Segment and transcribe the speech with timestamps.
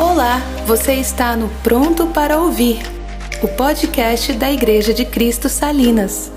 [0.00, 2.76] Olá, você está no Pronto para Ouvir,
[3.42, 6.30] o podcast da Igreja de Cristo Salinas.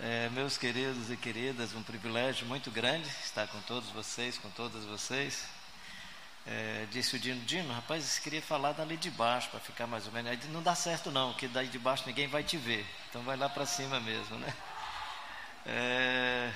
[0.00, 4.84] É, meus queridos e queridas, um privilégio muito grande estar com todos vocês, com todas
[4.86, 5.44] vocês.
[6.44, 10.04] É, disse o Dino, Dino, rapaz, você queria falar dali de baixo para ficar mais
[10.04, 10.32] ou menos.
[10.32, 12.84] Aí, não dá certo não, que daí de baixo ninguém vai te ver.
[13.08, 14.52] Então vai lá para cima mesmo, né?
[15.66, 16.52] É,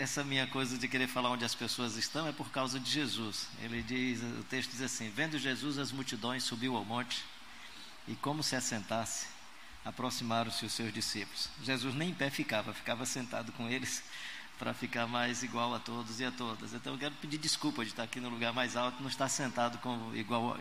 [0.00, 3.48] essa minha coisa de querer falar onde as pessoas estão é por causa de Jesus.
[3.62, 7.24] Ele diz, o texto diz assim: Vendo Jesus, as multidões subiu ao monte
[8.06, 9.26] e, como se assentasse,
[9.84, 11.48] aproximaram-se os seus discípulos.
[11.62, 14.02] Jesus nem em pé ficava, ficava sentado com eles
[14.58, 16.72] para ficar mais igual a todos e a todas.
[16.74, 19.78] Então eu quero pedir desculpa de estar aqui no lugar mais alto, não estar sentado
[19.78, 20.58] com igual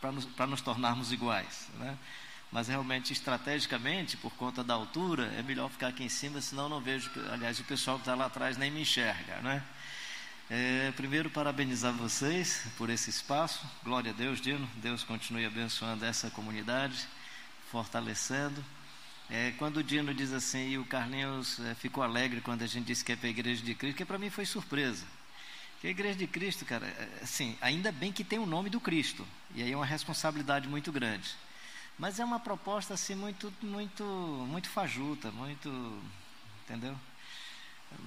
[0.00, 1.96] para nos, nos tornarmos iguais, né?
[2.52, 6.80] Mas realmente estrategicamente, por conta da altura, é melhor ficar aqui em cima, senão não
[6.80, 9.62] vejo, aliás, o pessoal que está lá atrás nem me enxerga, né?
[10.52, 16.28] É, primeiro, parabenizar vocês por esse espaço, glória a Deus, Dino, Deus continue abençoando essa
[16.28, 17.06] comunidade,
[17.70, 18.64] fortalecendo.
[19.30, 22.86] É, quando o Dino diz assim, e o Carlinhos é, ficou alegre quando a gente
[22.86, 25.06] disse que é para a Igreja de Cristo, que para mim foi surpresa.
[25.80, 28.80] Que a Igreja de Cristo, cara, é, assim, ainda bem que tem o nome do
[28.80, 29.24] Cristo,
[29.54, 31.30] e aí é uma responsabilidade muito grande.
[32.00, 35.68] Mas é uma proposta assim muito, muito, muito fajuta, muito,
[36.64, 36.96] entendeu?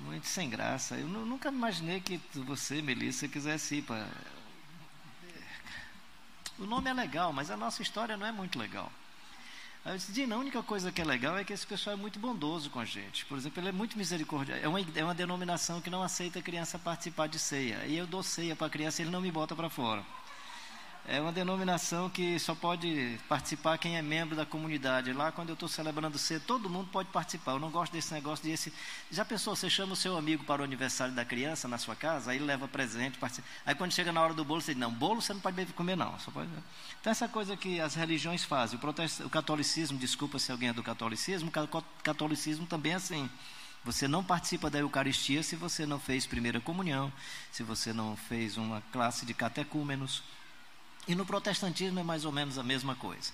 [0.06, 0.96] Muito sem graça.
[0.96, 4.08] Eu nunca imaginei que você, Melissa, quisesse ir para.
[6.58, 8.92] O nome é legal, mas a nossa história não é muito legal.
[9.86, 12.18] Aí eu disse, a única coisa que é legal é que esse pessoal é muito
[12.18, 13.26] bondoso com a gente.
[13.26, 14.60] Por exemplo, ele é muito misericordioso.
[14.60, 17.86] É uma, é uma denominação que não aceita a criança participar de ceia.
[17.86, 20.04] E eu dou ceia para a criança e ele não me bota para fora.
[21.06, 25.12] É uma denominação que só pode participar quem é membro da comunidade.
[25.12, 27.52] Lá, quando eu estou celebrando cedo, todo mundo pode participar.
[27.52, 28.72] Eu não gosto desse negócio de esse.
[29.12, 32.32] Já pensou, você chama o seu amigo para o aniversário da criança na sua casa,
[32.32, 33.46] aí ele leva presente, participa.
[33.66, 35.98] Aí quando chega na hora do bolo, você diz: Não, bolo você não pode comer,
[35.98, 36.18] não.
[36.20, 36.50] Só pode...
[37.02, 38.78] Então, essa coisa que as religiões fazem.
[38.78, 39.20] O, protest...
[39.20, 43.30] o catolicismo, desculpa se alguém é do catolicismo, o catolicismo também é assim.
[43.84, 47.12] Você não participa da Eucaristia se você não fez primeira comunhão,
[47.52, 50.24] se você não fez uma classe de catecúmenos
[51.08, 53.32] e no protestantismo é mais ou menos a mesma coisa.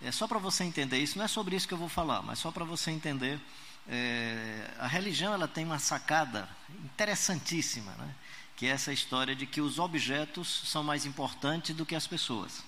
[0.00, 2.38] É só para você entender isso, não é sobre isso que eu vou falar, mas
[2.38, 3.40] só para você entender.
[3.88, 6.48] É, a religião ela tem uma sacada
[6.84, 8.14] interessantíssima, né?
[8.56, 12.62] que é essa história de que os objetos são mais importantes do que as pessoas.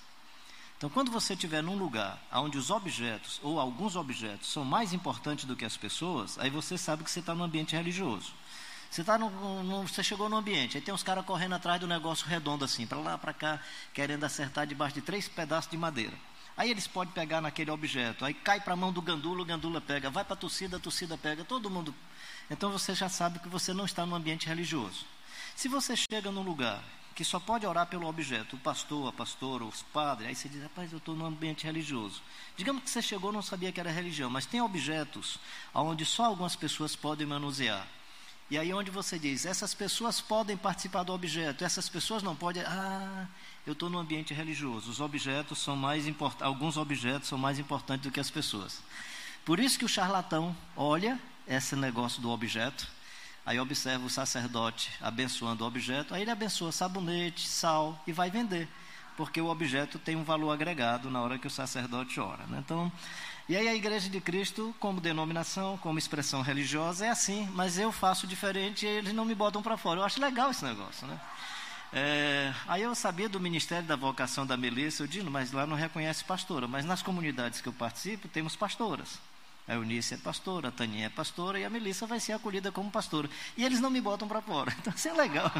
[0.77, 5.45] Então, quando você estiver num lugar onde os objetos, ou alguns objetos, são mais importantes
[5.45, 8.33] do que as pessoas, aí você sabe que você está num ambiente religioso.
[8.95, 9.29] Você, tá no,
[9.61, 12.87] no, você chegou no ambiente, aí tem uns caras correndo atrás do negócio redondo assim,
[12.87, 13.59] para lá, para cá,
[13.93, 16.13] querendo acertar debaixo de três pedaços de madeira.
[16.55, 19.81] Aí eles podem pegar naquele objeto, aí cai para a mão do gandula, o gandula
[19.81, 21.93] pega, vai para a torcida, a torcida pega, todo mundo.
[22.49, 25.05] Então você já sabe que você não está no ambiente religioso.
[25.57, 26.81] Se você chega num lugar
[27.13, 30.63] que só pode orar pelo objeto, o pastor, a pastora, os padres, aí você diz,
[30.63, 32.21] rapaz, eu estou no ambiente religioso.
[32.55, 35.37] Digamos que você chegou não sabia que era religião, mas tem objetos
[35.73, 37.85] onde só algumas pessoas podem manusear.
[38.49, 42.61] E aí onde você diz, essas pessoas podem participar do objeto, essas pessoas não podem.
[42.63, 43.27] Ah,
[43.65, 44.91] eu estou no ambiente religioso.
[44.91, 48.83] Os objetos são mais importantes, alguns objetos são mais importantes do que as pessoas.
[49.43, 52.87] Por isso que o charlatão olha esse negócio do objeto,
[53.43, 58.67] aí observa o sacerdote abençoando o objeto, aí ele abençoa sabonete, sal e vai vender,
[59.17, 62.45] porque o objeto tem um valor agregado na hora que o sacerdote ora.
[62.47, 62.61] Né?
[62.63, 62.91] Então
[63.47, 67.91] e aí a Igreja de Cristo, como denominação, como expressão religiosa, é assim, mas eu
[67.91, 69.99] faço diferente e eles não me botam para fora.
[69.99, 71.21] Eu acho legal esse negócio, né?
[71.93, 75.75] É, aí eu sabia do Ministério da Vocação da Melissa, eu digo, mas lá não
[75.75, 76.67] reconhece pastora.
[76.67, 79.19] Mas nas comunidades que eu participo, temos pastoras.
[79.67, 82.91] A Eunice é pastora, a Taninha é pastora e a Melissa vai ser acolhida como
[82.91, 83.27] pastora.
[83.57, 84.71] E eles não me botam para fora.
[84.79, 85.51] Então isso é legal.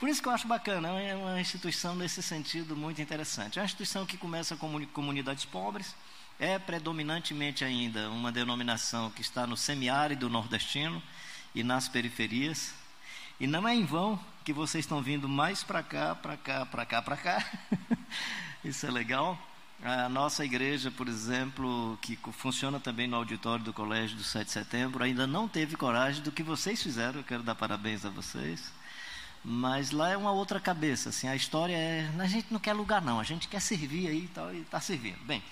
[0.00, 0.88] Por isso que eu acho bacana.
[1.00, 3.58] É uma instituição nesse sentido muito interessante.
[3.58, 5.94] É uma instituição que começa com comunidades pobres,
[6.40, 11.02] é predominantemente ainda uma denominação que está no semiárido nordestino
[11.54, 12.72] e nas periferias.
[13.38, 16.86] E não é em vão que vocês estão vindo mais para cá, para cá, para
[16.86, 17.50] cá, para cá.
[18.64, 19.38] Isso é legal.
[19.84, 24.52] A nossa igreja, por exemplo, que funciona também no auditório do Colégio do 7 de
[24.52, 27.18] Setembro, ainda não teve coragem do que vocês fizeram.
[27.18, 28.72] Eu quero dar parabéns a vocês.
[29.44, 31.08] Mas lá é uma outra cabeça.
[31.08, 32.08] Assim, a história é.
[32.16, 33.18] A gente não quer lugar, não.
[33.18, 35.18] A gente quer servir aí e tal, e está servindo.
[35.24, 35.42] Bem.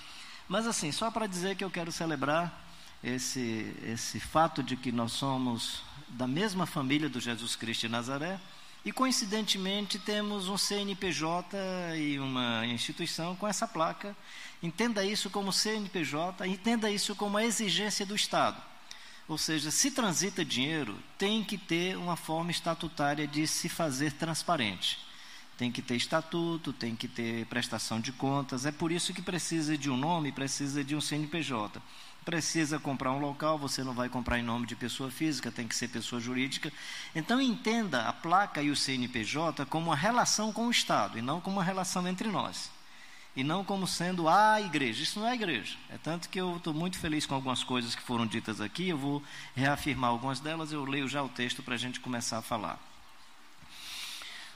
[0.49, 2.65] Mas assim, só para dizer que eu quero celebrar
[3.03, 8.38] esse, esse fato de que nós somos da mesma família do Jesus Cristo de Nazaré,
[8.85, 11.56] e coincidentemente temos um CNPJ
[11.97, 14.17] e uma instituição com essa placa.
[14.62, 18.61] Entenda isso como CNPJ, entenda isso como a exigência do Estado.
[19.29, 24.99] Ou seja, se transita dinheiro, tem que ter uma forma estatutária de se fazer transparente.
[25.56, 28.65] Tem que ter estatuto, tem que ter prestação de contas.
[28.65, 31.81] É por isso que precisa de um nome, precisa de um CNPJ.
[32.25, 35.75] Precisa comprar um local, você não vai comprar em nome de pessoa física, tem que
[35.75, 36.73] ser pessoa jurídica.
[37.15, 41.41] Então entenda a placa e o CNPJ como uma relação com o Estado e não
[41.41, 42.71] como uma relação entre nós
[43.35, 45.03] e não como sendo a igreja.
[45.03, 45.77] Isso não é igreja.
[45.89, 48.89] É tanto que eu estou muito feliz com algumas coisas que foram ditas aqui.
[48.89, 49.23] Eu vou
[49.55, 50.73] reafirmar algumas delas.
[50.73, 52.79] Eu leio já o texto para a gente começar a falar.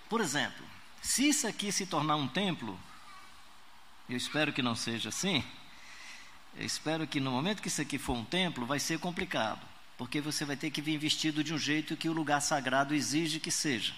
[0.09, 0.65] Por exemplo,
[1.01, 2.79] se isso aqui se tornar um templo,
[4.09, 5.45] eu espero que não seja assim.
[6.57, 9.61] Eu espero que no momento que isso aqui for um templo, vai ser complicado,
[9.99, 13.41] porque você vai ter que vir vestido de um jeito que o lugar sagrado exige
[13.41, 13.93] que seja.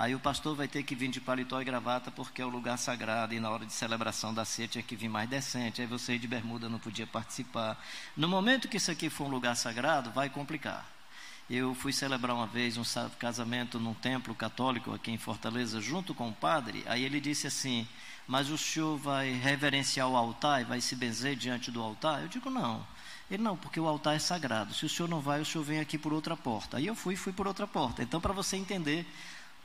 [0.00, 2.78] Aí o pastor vai ter que vir de paletó e gravata porque é o lugar
[2.78, 5.82] sagrado e na hora de celebração da ceia tinha que vir mais decente.
[5.82, 7.78] Aí você de bermuda não podia participar.
[8.16, 10.90] No momento que isso aqui for um lugar sagrado, vai complicar.
[11.50, 12.84] Eu fui celebrar uma vez um
[13.18, 16.82] casamento num templo católico aqui em Fortaleza, junto com o padre.
[16.86, 17.86] Aí ele disse assim:
[18.30, 22.22] Mas o senhor vai reverenciar o altar e vai se benzer diante do altar?
[22.22, 22.86] Eu digo: Não.
[23.28, 24.72] Ele não, porque o altar é sagrado.
[24.72, 26.76] Se o senhor não vai, o senhor vem aqui por outra porta.
[26.76, 28.04] Aí eu fui, fui por outra porta.
[28.04, 29.04] Então, para você entender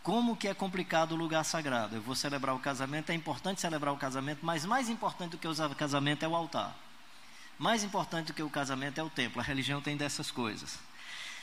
[0.02, 1.96] como que é complicado o lugar sagrado.
[1.96, 5.48] Eu vou celebrar o casamento, é importante celebrar o casamento, mas mais importante do que
[5.48, 6.76] o casamento é o altar.
[7.60, 9.40] Mais importante do que o casamento é o templo.
[9.40, 10.80] A religião tem dessas coisas.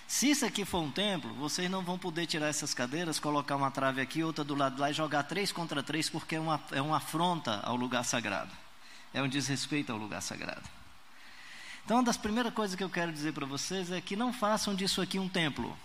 [0.06, 3.70] Se isso aqui for um templo, vocês não vão poder tirar essas cadeiras, colocar uma
[3.70, 6.60] trave aqui, outra do lado de lá e jogar três contra três, porque é uma,
[6.70, 8.50] é uma afronta ao lugar sagrado.
[9.14, 10.62] É um desrespeito ao lugar sagrado.
[11.84, 14.74] Então, uma das primeiras coisas que eu quero dizer para vocês é que não façam
[14.74, 15.76] disso aqui um templo.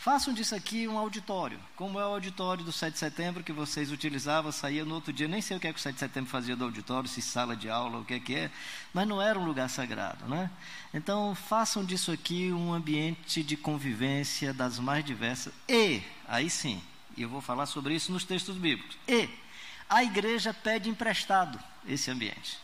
[0.00, 3.92] Façam disso aqui um auditório, como é o auditório do 7 de setembro que vocês
[3.92, 6.30] utilizavam, saía no outro dia, nem sei o que é que o 7 de setembro
[6.30, 8.50] fazia do auditório, se sala de aula, o que é que é,
[8.94, 10.50] mas não era um lugar sagrado, né?
[10.94, 16.82] Então, façam disso aqui um ambiente de convivência das mais diversas e, aí sim,
[17.14, 19.28] e eu vou falar sobre isso nos textos bíblicos, e
[19.86, 22.56] a igreja pede emprestado esse ambiente.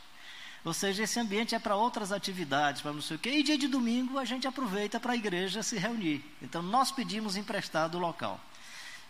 [0.67, 3.31] Ou seja, esse ambiente é para outras atividades, para não sei o quê.
[3.31, 6.25] E dia de domingo a gente aproveita para a igreja se reunir.
[6.43, 8.41] Então nós pedimos emprestado o local.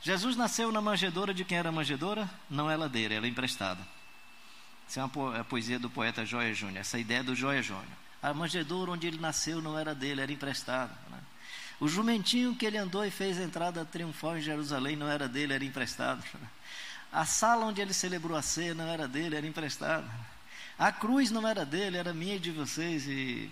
[0.03, 2.29] Jesus nasceu na manjedoura de quem era manjedoura?
[2.51, 3.81] Não é ladeira, ela é emprestada.
[4.87, 7.87] Essa é uma poesia do poeta Joia Júnior, essa ideia do Joia Júnior.
[8.23, 10.93] A manjedoura onde ele nasceu não era dele, era emprestada.
[11.11, 11.19] Né?
[11.81, 15.65] O jumentinho que ele andou e fez entrada triunfal em Jerusalém não era dele, era
[15.65, 16.23] emprestado.
[17.11, 20.07] A sala onde ele celebrou a ceia não era dele, era emprestada.
[20.79, 23.51] A cruz não era dele, era minha e de vocês e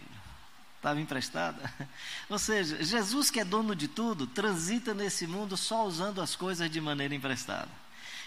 [0.76, 1.72] estava emprestada.
[2.28, 6.70] Ou seja, Jesus, que é dono de tudo, transita nesse mundo só usando as coisas
[6.70, 7.70] de maneira emprestada.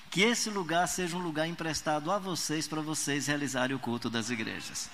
[0.09, 4.31] Que esse lugar seja um lugar emprestado a vocês para vocês realizarem o culto das
[4.31, 4.89] igrejas.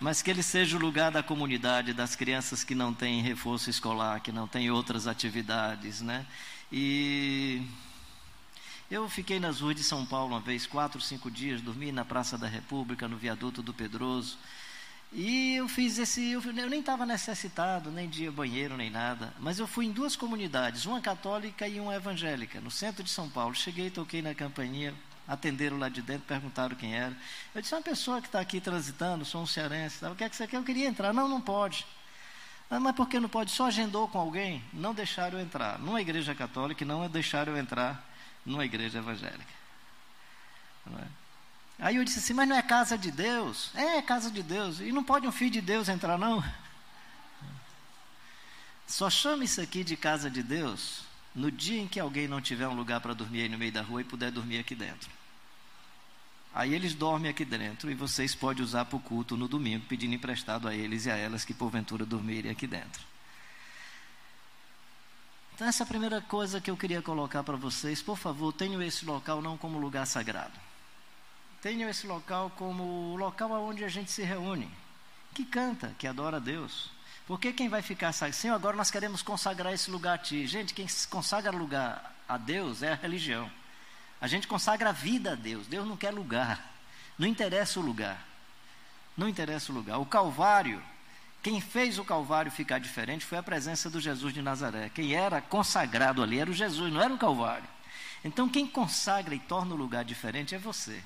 [0.00, 4.20] Mas que ele seja o lugar da comunidade, das crianças que não têm reforço escolar,
[4.20, 6.26] que não têm outras atividades, né?
[6.72, 7.62] E
[8.92, 12.36] eu fiquei nas ruas de São Paulo uma vez, quatro, cinco dias, dormi na Praça
[12.36, 14.36] da República, no viaduto do Pedroso.
[15.10, 16.32] E eu fiz esse.
[16.32, 19.32] Eu, eu nem estava necessitado, nem de banheiro, nem nada.
[19.40, 23.30] Mas eu fui em duas comunidades, uma católica e uma evangélica, no centro de São
[23.30, 23.54] Paulo.
[23.54, 24.94] Cheguei, toquei na campainha,
[25.26, 27.16] atenderam lá de dentro, perguntaram quem era.
[27.54, 30.10] Eu disse: uma pessoa que está aqui transitando, sou um cearense, tá?
[30.10, 30.58] o que é que você quer?
[30.58, 31.14] Eu queria entrar.
[31.14, 31.86] Não, não pode.
[32.70, 33.50] Ah, mas por que não pode?
[33.52, 34.62] Só agendou com alguém?
[34.70, 35.78] Não deixaram eu entrar.
[35.78, 38.11] Numa igreja católica, não deixaram eu entrar
[38.44, 39.62] numa igreja evangélica.
[40.98, 41.06] É?
[41.78, 43.70] Aí eu disse assim, mas não é casa de Deus?
[43.74, 44.80] É, é casa de Deus.
[44.80, 46.42] E não pode um filho de Deus entrar, não?
[48.86, 51.02] Só chama isso aqui de casa de Deus
[51.34, 53.82] no dia em que alguém não tiver um lugar para dormir aí no meio da
[53.82, 55.10] rua e puder dormir aqui dentro.
[56.54, 60.14] Aí eles dormem aqui dentro e vocês podem usar para o culto no domingo, pedindo
[60.14, 63.11] emprestado a eles e a elas que porventura dormirem aqui dentro.
[65.54, 68.02] Então, essa é a primeira coisa que eu queria colocar para vocês.
[68.02, 70.58] Por favor, tenham esse local não como lugar sagrado.
[71.60, 72.82] Tenham esse local como
[73.12, 74.68] o local onde a gente se reúne,
[75.32, 76.90] que canta, que adora a Deus.
[77.26, 78.36] Porque quem vai ficar sagrado?
[78.36, 80.46] Senhor, agora nós queremos consagrar esse lugar a Ti.
[80.46, 83.48] Gente, quem consagra lugar a Deus é a religião.
[84.20, 85.66] A gente consagra a vida a Deus.
[85.66, 86.72] Deus não quer lugar.
[87.18, 88.26] Não interessa o lugar.
[89.16, 89.98] Não interessa o lugar.
[89.98, 90.82] O Calvário
[91.42, 94.90] quem fez o Calvário ficar diferente foi a presença do Jesus de Nazaré.
[94.90, 97.68] Quem era consagrado ali era o Jesus, não era o Calvário.
[98.24, 101.02] Então, quem consagra e torna o lugar diferente é você.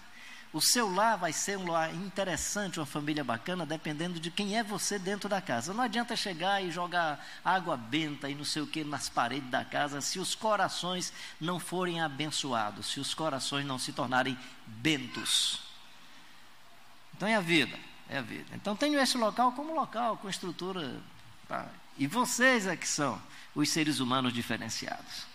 [0.52, 4.62] O seu lar vai ser um lar interessante, uma família bacana, dependendo de quem é
[4.62, 5.72] você dentro da casa.
[5.72, 9.64] Não adianta chegar e jogar água benta e não sei o que nas paredes da
[9.64, 15.62] casa se os corações não forem abençoados, se os corações não se tornarem bentos.
[17.14, 17.78] Então é a vida.
[18.08, 18.46] É a vida.
[18.54, 21.00] Então tenho esse local como local, com estrutura.
[21.48, 21.68] Tá?
[21.98, 23.20] E vocês é que são
[23.54, 25.26] os seres humanos diferenciados.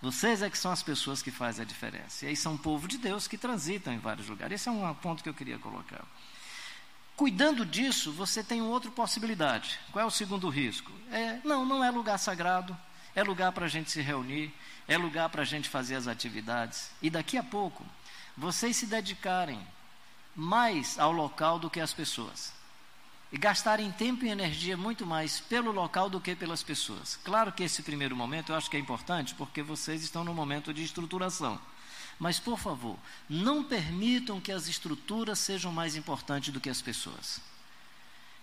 [0.00, 2.24] Vocês é que são as pessoas que fazem a diferença.
[2.24, 4.60] E aí são um povo de Deus que transitam em vários lugares.
[4.60, 6.04] Esse é um ponto que eu queria colocar.
[7.16, 9.78] Cuidando disso, você tem outra possibilidade.
[9.92, 10.90] Qual é o segundo risco?
[11.10, 12.76] É, não, não é lugar sagrado,
[13.14, 14.52] é lugar para a gente se reunir,
[14.88, 16.90] é lugar para a gente fazer as atividades.
[17.00, 17.86] E daqui a pouco,
[18.36, 19.60] vocês se dedicarem
[20.34, 22.52] mais ao local do que às pessoas.
[23.30, 27.18] E gastarem tempo e energia muito mais pelo local do que pelas pessoas.
[27.24, 30.72] Claro que esse primeiro momento eu acho que é importante, porque vocês estão no momento
[30.72, 31.58] de estruturação.
[32.18, 32.96] Mas, por favor,
[33.28, 37.40] não permitam que as estruturas sejam mais importantes do que as pessoas.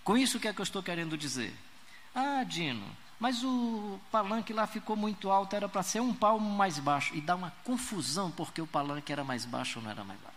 [0.03, 1.55] Com isso, o que é que eu estou querendo dizer?
[2.15, 2.85] Ah, Dino,
[3.19, 7.13] mas o palanque lá ficou muito alto, era para ser um palmo mais baixo.
[7.15, 10.28] E dá uma confusão porque o palanque era mais baixo ou não era mais baixo.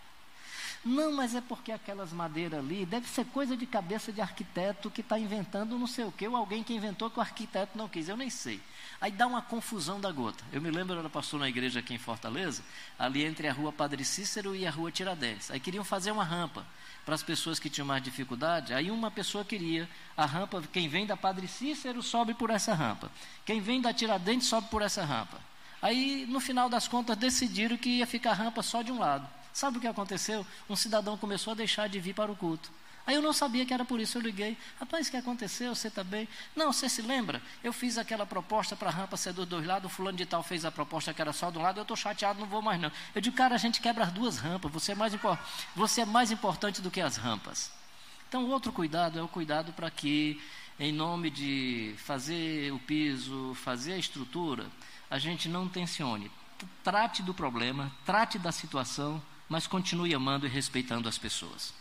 [0.85, 4.99] Não, mas é porque aquelas madeiras ali deve ser coisa de cabeça de arquiteto que
[4.99, 8.09] está inventando não sei o que, ou alguém que inventou que o arquiteto não quis,
[8.09, 8.59] eu nem sei.
[8.99, 10.43] Aí dá uma confusão da gota.
[10.51, 12.61] Eu me lembro, eu era pastor na igreja aqui em Fortaleza,
[12.99, 15.49] ali entre a rua Padre Cícero e a rua Tiradentes.
[15.51, 16.65] Aí queriam fazer uma rampa
[17.05, 18.73] para as pessoas que tinham mais dificuldade.
[18.73, 23.09] Aí uma pessoa queria a rampa, quem vem da Padre Cícero sobe por essa rampa,
[23.45, 25.39] quem vem da Tiradentes sobe por essa rampa.
[25.81, 29.27] Aí, no final das contas, decidiram que ia ficar rampa só de um lado.
[29.53, 30.45] Sabe o que aconteceu?
[30.67, 32.71] Um cidadão começou a deixar de vir para o culto.
[33.05, 34.57] Aí eu não sabia que era por isso, eu liguei.
[34.79, 35.75] Rapaz, o que aconteceu?
[35.75, 36.27] Você está bem?
[36.55, 37.41] Não, você se lembra?
[37.61, 40.41] Eu fiz aquela proposta para a rampa ser dos dois lados, o fulano de tal
[40.41, 42.79] fez a proposta que era só de um lado, eu estou chateado, não vou mais
[42.79, 42.91] não.
[43.13, 45.13] Eu digo, cara, a gente quebra as duas rampas, você é mais,
[45.75, 47.71] você é mais importante do que as rampas.
[48.29, 50.41] Então, outro cuidado é o cuidado para que,
[50.79, 54.65] em nome de fazer o piso, fazer a estrutura,
[55.11, 56.31] a gente não tensione.
[56.83, 59.21] Trate do problema, trate da situação,
[59.53, 61.75] mas continue amando e respeitando as pessoas.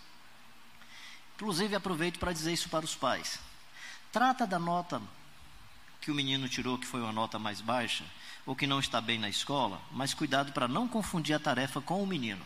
[1.36, 3.40] Inclusive, aproveito para dizer isso para os pais.
[4.12, 5.00] Trata da nota
[5.98, 8.04] que o menino tirou, que foi uma nota mais baixa,
[8.44, 12.02] ou que não está bem na escola, mas cuidado para não confundir a tarefa com
[12.02, 12.44] o menino.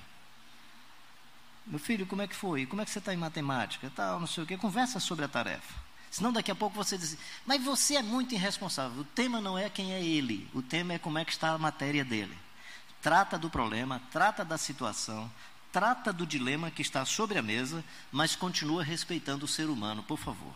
[1.67, 2.65] Meu filho, como é que foi?
[2.65, 3.91] Como é que você está em matemática?
[3.97, 4.57] Tal, não sei o quê.
[4.57, 5.75] Conversa sobre a tarefa.
[6.09, 9.01] Senão daqui a pouco você diz, mas você é muito irresponsável.
[9.01, 11.59] O tema não é quem é ele, o tema é como é que está a
[11.59, 12.46] matéria dele
[13.03, 15.31] trata do problema, trata da situação,
[15.73, 20.19] trata do dilema que está sobre a mesa, mas continua respeitando o ser humano, por
[20.19, 20.55] favor.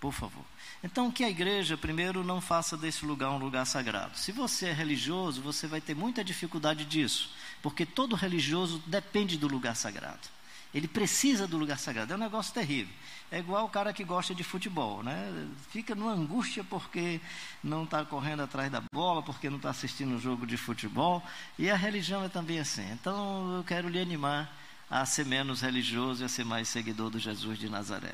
[0.00, 0.44] Por favor.
[0.82, 4.18] Então, que a igreja, primeiro, não faça desse lugar um lugar sagrado.
[4.18, 7.30] Se você é religioso, você vai ter muita dificuldade disso,
[7.62, 10.28] porque todo religioso depende do lugar sagrado.
[10.74, 12.12] Ele precisa do lugar sagrado.
[12.12, 12.92] É um negócio terrível.
[13.32, 15.48] É igual o cara que gosta de futebol, né?
[15.70, 17.18] Fica numa angústia porque
[17.64, 21.22] não está correndo atrás da bola, porque não está assistindo um jogo de futebol.
[21.58, 22.86] E a religião é também assim.
[22.92, 24.54] Então eu quero lhe animar
[24.90, 28.12] a ser menos religioso e a ser mais seguidor do Jesus de Nazaré.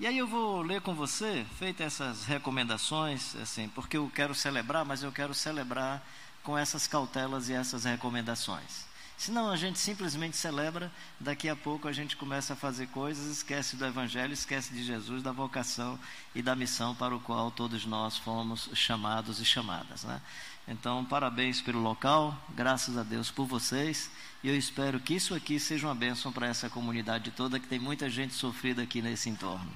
[0.00, 4.82] E aí eu vou ler com você, feitas essas recomendações, assim, porque eu quero celebrar,
[4.82, 6.02] mas eu quero celebrar
[6.42, 8.87] com essas cautelas e essas recomendações.
[9.18, 13.74] Senão a gente simplesmente celebra, daqui a pouco a gente começa a fazer coisas, esquece
[13.74, 15.98] do Evangelho, esquece de Jesus, da vocação
[16.36, 20.04] e da missão para o qual todos nós fomos chamados e chamadas.
[20.04, 20.22] Né?
[20.68, 24.08] Então, parabéns pelo local, graças a Deus por vocês,
[24.40, 27.80] e eu espero que isso aqui seja uma bênção para essa comunidade toda, que tem
[27.80, 29.72] muita gente sofrida aqui nesse entorno.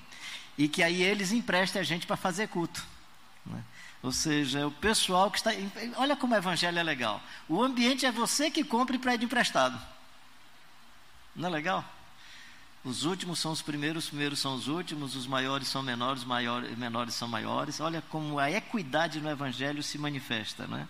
[0.56, 2.86] E que aí eles emprestem a gente para fazer culto.
[3.44, 3.60] Né?
[4.02, 5.50] Ou seja, é o pessoal que está.
[5.96, 7.22] Olha como o evangelho é legal.
[7.48, 9.80] O ambiente é você que compra e pede emprestado.
[11.36, 11.84] Não é legal?
[12.84, 16.76] Os últimos são os primeiros, os primeiros são os últimos, os maiores são menores, maiores,
[16.76, 17.78] menores são maiores.
[17.78, 20.88] Olha como a equidade no Evangelho se manifesta, né?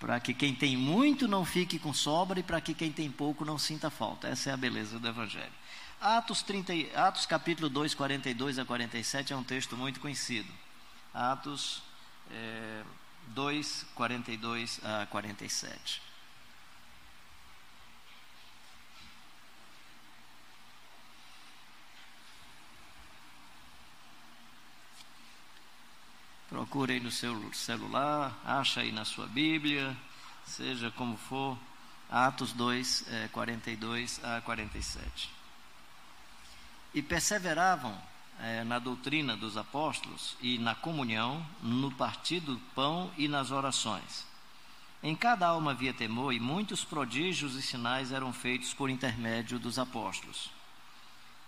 [0.00, 3.44] Para que quem tem muito não fique com sobra e para que quem tem pouco
[3.44, 4.26] não sinta falta.
[4.26, 5.52] Essa é a beleza do Evangelho.
[6.00, 10.52] Atos, 30, Atos capítulo 2, 42 a 47 é um texto muito conhecido.
[11.14, 11.84] Atos
[12.32, 12.84] é,
[13.28, 16.02] 2, 42 a 47.
[26.48, 29.96] Procure aí no seu celular, acha aí na sua Bíblia,
[30.44, 31.58] seja como for,
[32.10, 35.30] Atos 2, é, 42 a 47.
[36.92, 37.98] E perseveravam
[38.42, 44.26] é, na doutrina dos apóstolos e na comunhão, no partido do pão e nas orações.
[45.02, 49.78] Em cada alma havia temor e muitos prodígios e sinais eram feitos por intermédio dos
[49.78, 50.50] apóstolos.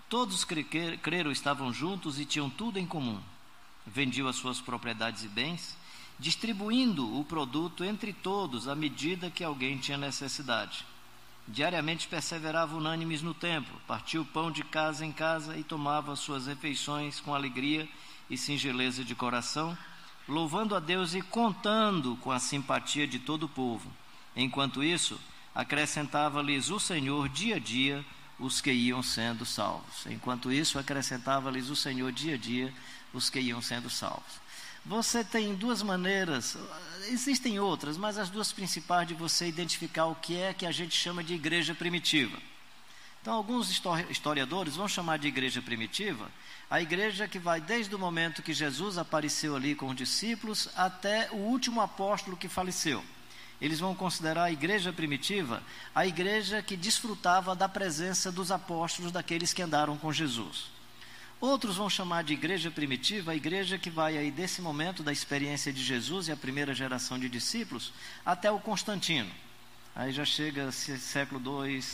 [0.08, 0.62] Todos que
[0.98, 3.20] creram estavam juntos e tinham tudo em comum.
[3.86, 5.76] Vendiam as suas propriedades e bens,
[6.18, 10.86] distribuindo o produto entre todos à medida que alguém tinha necessidade.
[11.46, 16.46] Diariamente perseverava unânimes no templo, partia o pão de casa em casa e tomava suas
[16.46, 17.86] refeições com alegria
[18.30, 19.76] e singeleza de coração,
[20.26, 23.90] louvando a Deus e contando com a simpatia de todo o povo.
[24.34, 25.20] Enquanto isso,
[25.54, 28.04] acrescentava-lhes o Senhor dia a dia
[28.38, 30.06] os que iam sendo salvos.
[30.06, 32.72] Enquanto isso, acrescentava-lhes o Senhor dia a dia
[33.12, 34.43] os que iam sendo salvos.
[34.86, 36.58] Você tem duas maneiras,
[37.08, 40.94] existem outras, mas as duas principais de você identificar o que é que a gente
[40.94, 42.36] chama de igreja primitiva.
[43.22, 43.70] Então, alguns
[44.10, 46.30] historiadores vão chamar de igreja primitiva
[46.68, 51.30] a igreja que vai desde o momento que Jesus apareceu ali com os discípulos até
[51.30, 53.02] o último apóstolo que faleceu.
[53.60, 55.62] Eles vão considerar a igreja primitiva
[55.94, 60.73] a igreja que desfrutava da presença dos apóstolos, daqueles que andaram com Jesus.
[61.44, 65.70] Outros vão chamar de igreja primitiva a igreja que vai aí desse momento da experiência
[65.70, 67.92] de Jesus e a primeira geração de discípulos
[68.24, 69.30] até o Constantino.
[69.94, 71.84] Aí já chega século II,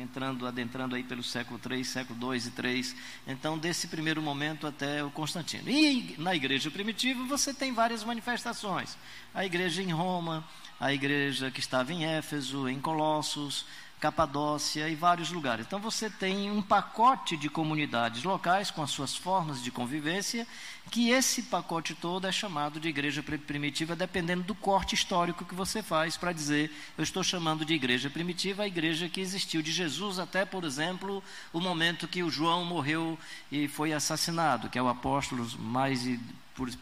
[0.00, 2.94] entrando, adentrando aí pelo século III, século II e III.
[3.28, 5.70] Então, desse primeiro momento até o Constantino.
[5.70, 8.98] E na igreja primitiva você tem várias manifestações.
[9.32, 10.44] A igreja em Roma,
[10.80, 13.64] a igreja que estava em Éfeso, em Colossos,
[14.00, 15.66] Capadócia e vários lugares.
[15.66, 20.46] Então você tem um pacote de comunidades locais com as suas formas de convivência,
[20.90, 25.82] que esse pacote todo é chamado de igreja primitiva, dependendo do corte histórico que você
[25.82, 30.18] faz para dizer, eu estou chamando de igreja primitiva a igreja que existiu de Jesus
[30.18, 33.18] até, por exemplo, o momento que o João morreu
[33.50, 36.06] e foi assassinado, que é o apóstolo mais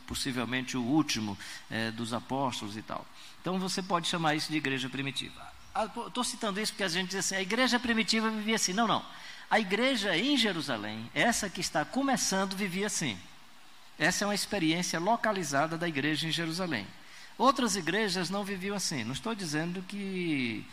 [0.06, 1.37] possivelmente o último
[1.70, 3.04] é, dos apóstolos e tal.
[3.40, 5.55] Então você pode chamar isso de igreja primitiva.
[6.06, 8.73] Estou citando isso porque a gente diz assim: a igreja primitiva vivia assim.
[8.73, 9.04] Não, não.
[9.50, 13.16] A igreja em Jerusalém, essa que está começando, vivia assim.
[13.99, 16.87] Essa é uma experiência localizada da igreja em Jerusalém.
[17.38, 19.04] Outras igrejas não viviam assim.
[19.04, 20.66] Não estou dizendo que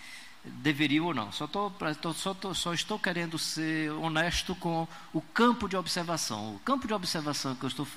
[0.43, 1.31] deveriam ou não.
[1.31, 1.71] Só, tô,
[2.13, 6.55] só, tô, só estou querendo ser honesto com o campo de observação.
[6.55, 7.87] O campo de observação que eu estou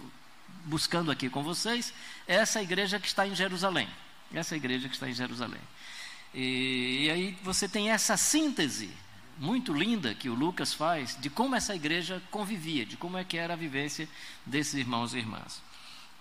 [0.64, 1.92] buscando aqui com vocês
[2.26, 3.88] é essa igreja que está em Jerusalém.
[4.32, 5.60] Essa igreja que está em Jerusalém.
[6.36, 8.90] E, e aí você tem essa síntese
[9.38, 13.38] muito linda que o Lucas faz de como essa igreja convivia, de como é que
[13.38, 14.06] era a vivência
[14.44, 15.62] desses irmãos e irmãs.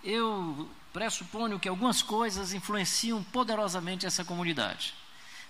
[0.01, 4.93] Eu pressuponho que algumas coisas influenciam poderosamente essa comunidade.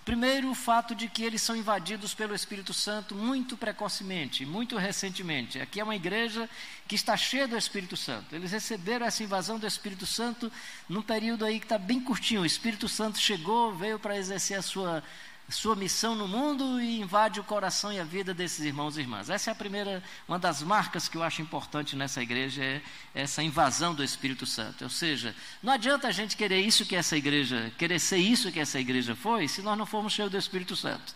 [0.05, 5.59] Primeiro, o fato de que eles são invadidos pelo Espírito Santo muito precocemente, muito recentemente.
[5.59, 6.47] Aqui é uma igreja
[6.87, 8.35] que está cheia do Espírito Santo.
[8.35, 10.51] Eles receberam essa invasão do Espírito Santo
[10.87, 12.41] num período aí que está bem curtinho.
[12.41, 15.03] O Espírito Santo chegou, veio para exercer a sua
[15.49, 19.29] sua missão no mundo e invade o coração e a vida desses irmãos e irmãs.
[19.29, 22.81] Essa é a primeira, uma das marcas que eu acho importante nessa igreja, é
[23.13, 24.83] essa invasão do Espírito Santo.
[24.83, 28.59] Ou seja, não adianta a gente querer isso que essa igreja, querer ser isso que
[28.59, 31.13] essa igreja foi, se nós não formos cheios do Espírito Santo.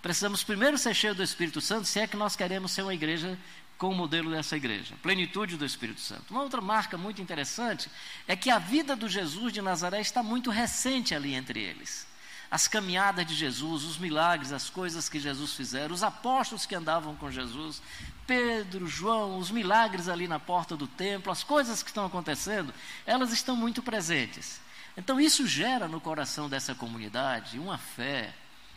[0.00, 3.38] Precisamos primeiro ser cheios do Espírito Santo, se é que nós queremos ser uma igreja
[3.76, 6.30] com o modelo dessa igreja, plenitude do Espírito Santo.
[6.30, 7.90] Uma outra marca muito interessante
[8.26, 12.10] é que a vida do Jesus de Nazaré está muito recente ali entre eles
[12.52, 17.16] as caminhadas de Jesus, os milagres, as coisas que Jesus fizeram, os apóstolos que andavam
[17.16, 17.80] com Jesus,
[18.26, 22.74] Pedro, João, os milagres ali na porta do templo, as coisas que estão acontecendo,
[23.06, 24.60] elas estão muito presentes.
[24.98, 28.34] Então isso gera no coração dessa comunidade uma fé,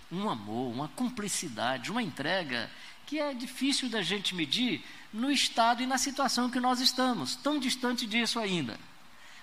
[0.10, 2.72] um amor, uma cumplicidade, uma entrega
[3.06, 7.60] que é difícil da gente medir no estado e na situação que nós estamos, tão
[7.60, 8.80] distante disso ainda,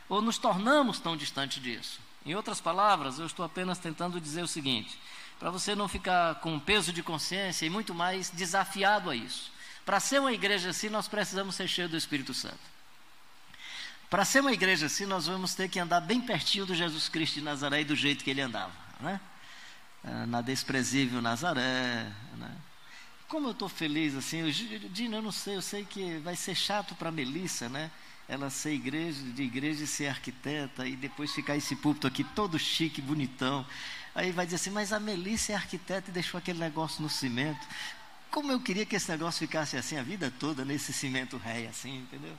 [0.08, 2.00] ou nos tornamos tão distante disso.
[2.24, 4.98] Em outras palavras, eu estou apenas tentando dizer o seguinte:
[5.38, 9.50] para você não ficar com peso de consciência e muito mais desafiado a isso.
[9.84, 12.72] Para ser uma igreja assim, nós precisamos ser cheios do Espírito Santo.
[14.08, 17.34] Para ser uma igreja assim, nós vamos ter que andar bem pertinho do Jesus Cristo
[17.34, 19.20] de Nazaré e do jeito que ele andava, né?
[20.04, 22.56] Ah, na desprezível Nazaré, né?
[23.26, 24.50] Como eu estou feliz assim, eu,
[24.90, 27.90] Dina, eu não sei, eu sei que vai ser chato para Melissa, né?
[28.32, 32.58] Ela ser igreja, de igreja e ser arquiteta, e depois ficar esse púlpito aqui todo
[32.58, 33.66] chique, bonitão.
[34.14, 37.60] Aí vai dizer assim, mas a Melissa é arquiteta e deixou aquele negócio no cimento.
[38.30, 41.98] Como eu queria que esse negócio ficasse assim a vida toda, nesse cimento ré, assim,
[41.98, 42.34] entendeu?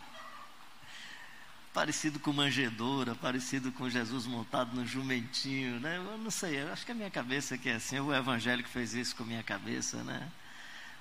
[1.71, 5.97] Parecido com manjedoura, parecido com Jesus montado no jumentinho, né?
[5.97, 8.95] Eu não sei, eu acho que a minha cabeça que é assim, o evangélico fez
[8.95, 10.27] isso com a minha cabeça, né?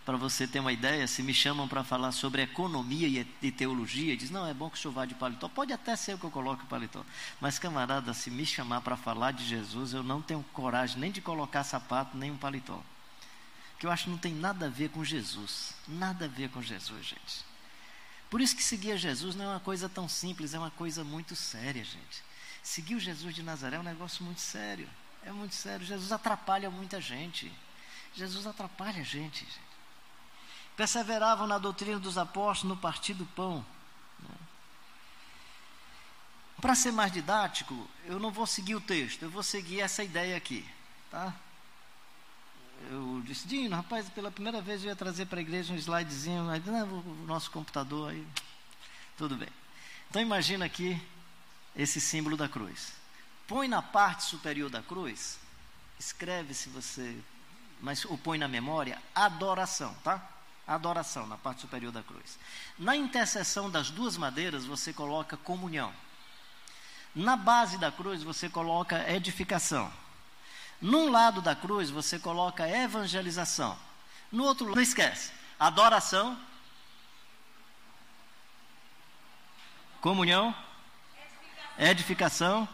[0.05, 4.31] Para você ter uma ideia, se me chamam para falar sobre economia e teologia, diz:
[4.31, 5.49] não, é bom que o senhor vá de paletó.
[5.49, 7.05] Pode até ser o que eu coloque paletó.
[7.41, 11.21] Mas, camarada, se me chamar para falar de Jesus, eu não tenho coragem nem de
[11.21, 12.83] colocar sapato, nem um paletó.
[13.79, 15.73] Que eu acho que não tem nada a ver com Jesus.
[15.87, 17.45] Nada a ver com Jesus, gente.
[18.29, 21.37] Por isso que seguir Jesus não é uma coisa tão simples, é uma coisa muito
[21.37, 22.25] séria, gente.
[22.62, 24.88] Seguir o Jesus de Nazaré é um negócio muito sério.
[25.25, 25.87] É muito sério.
[25.87, 27.53] Jesus atrapalha muita gente.
[28.15, 29.45] Jesus atrapalha a gente.
[29.45, 29.71] gente.
[30.76, 33.64] Perseveravam na doutrina dos apóstolos, no partir do pão.
[34.20, 34.35] Né?
[36.61, 40.37] Para ser mais didático, eu não vou seguir o texto, eu vou seguir essa ideia
[40.37, 40.66] aqui.
[41.11, 41.35] Tá?
[42.90, 46.44] Eu disse, Dino, rapaz, pela primeira vez eu ia trazer para a igreja um slidezinho,
[46.44, 48.26] mas não, o nosso computador aí.
[49.16, 49.48] Tudo bem.
[50.11, 51.00] Então imagina aqui
[51.76, 52.92] esse símbolo da cruz.
[53.46, 55.38] Põe na parte superior da cruz,
[55.98, 57.16] escreve se você,
[57.80, 60.26] mas ou põe na memória, adoração, tá?
[60.66, 62.38] Adoração na parte superior da cruz.
[62.79, 65.92] Na interseção das duas madeiras você coloca comunhão.
[67.14, 69.92] Na base da cruz você coloca edificação.
[70.81, 73.79] Num lado da cruz você coloca evangelização.
[74.31, 76.38] No outro lado, não esquece, adoração,
[80.01, 80.55] comunhão,
[81.79, 82.68] edificação,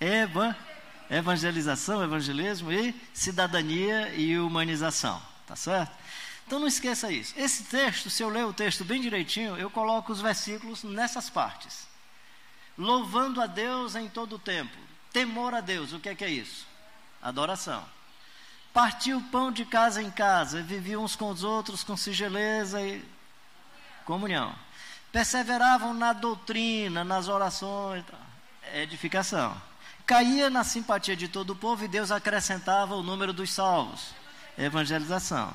[0.00, 0.56] eva,
[1.10, 5.20] evangelização, evangelismo e cidadania e humanização.
[5.46, 5.94] Tá certo?
[6.46, 7.34] Então não esqueça isso.
[7.36, 11.86] Esse texto, se eu ler o texto bem direitinho, eu coloco os versículos nessas partes.
[12.76, 14.76] Louvando a Deus em todo o tempo.
[15.12, 16.66] Temor a Deus, o que é que é isso?
[17.22, 17.84] Adoração.
[18.72, 23.04] Partiu o pão de casa em casa, viviam uns com os outros com singeleza e
[24.04, 24.54] comunhão
[25.14, 28.04] perseveravam na doutrina, nas orações,
[28.74, 29.54] edificação.
[30.04, 34.08] Caía na simpatia de todo o povo e Deus acrescentava o número dos salvos,
[34.58, 35.54] evangelização.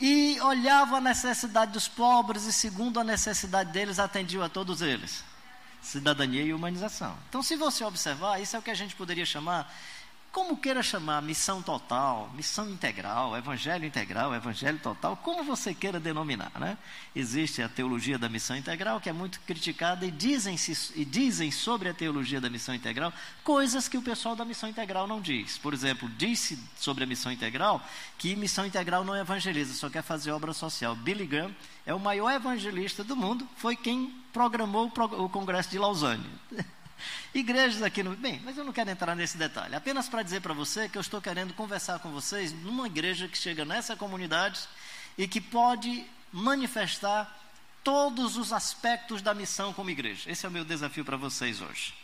[0.00, 5.22] E olhava a necessidade dos pobres e, segundo a necessidade deles, atendiam a todos eles.
[5.82, 7.16] Cidadania e humanização.
[7.28, 9.70] Então, se você observar, isso é o que a gente poderia chamar
[10.32, 16.52] como queira chamar, missão total, missão integral, evangelho integral, evangelho total, como você queira denominar,
[16.58, 16.78] né?
[17.16, 20.56] Existe a teologia da missão integral, que é muito criticada, e dizem,
[20.94, 23.12] e dizem sobre a teologia da missão integral
[23.42, 25.58] coisas que o pessoal da missão integral não diz.
[25.58, 27.84] Por exemplo, disse sobre a missão integral
[28.16, 30.94] que missão integral não evangeliza, só quer fazer obra social.
[30.94, 36.24] Billy Graham é o maior evangelista do mundo, foi quem programou o Congresso de Lausanne.
[37.34, 38.16] Igrejas aqui no.
[38.16, 39.74] Bem, mas eu não quero entrar nesse detalhe.
[39.74, 43.38] Apenas para dizer para você que eu estou querendo conversar com vocês numa igreja que
[43.38, 44.60] chega nessa comunidade
[45.16, 47.38] e que pode manifestar
[47.84, 50.30] todos os aspectos da missão como igreja.
[50.30, 51.94] Esse é o meu desafio para vocês hoje.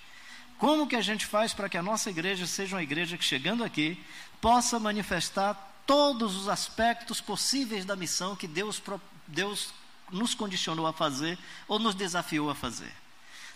[0.59, 3.63] Como que a gente faz para que a nossa igreja seja uma igreja que, chegando
[3.63, 4.03] aqui,
[4.41, 5.55] possa manifestar
[5.87, 8.83] todos os aspectos possíveis da missão que Deus,
[9.27, 9.75] Deus
[10.11, 12.93] nos condicionou a fazer ou nos desafiou a fazer?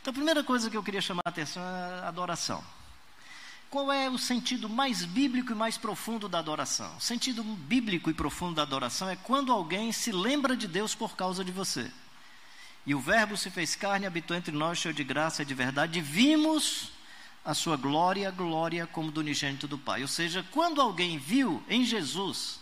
[0.00, 2.64] Então, a primeira coisa que eu queria chamar a atenção é a adoração.
[3.70, 6.96] Qual é o sentido mais bíblico e mais profundo da adoração?
[6.96, 11.14] O sentido bíblico e profundo da adoração é quando alguém se lembra de Deus por
[11.14, 11.90] causa de você.
[12.84, 15.98] E o Verbo se fez carne, habitou entre nós, cheio de graça e de verdade,
[15.98, 16.90] e vimos
[17.44, 20.02] a sua glória, glória como do unigênito do Pai.
[20.02, 22.58] Ou seja, quando alguém viu em Jesus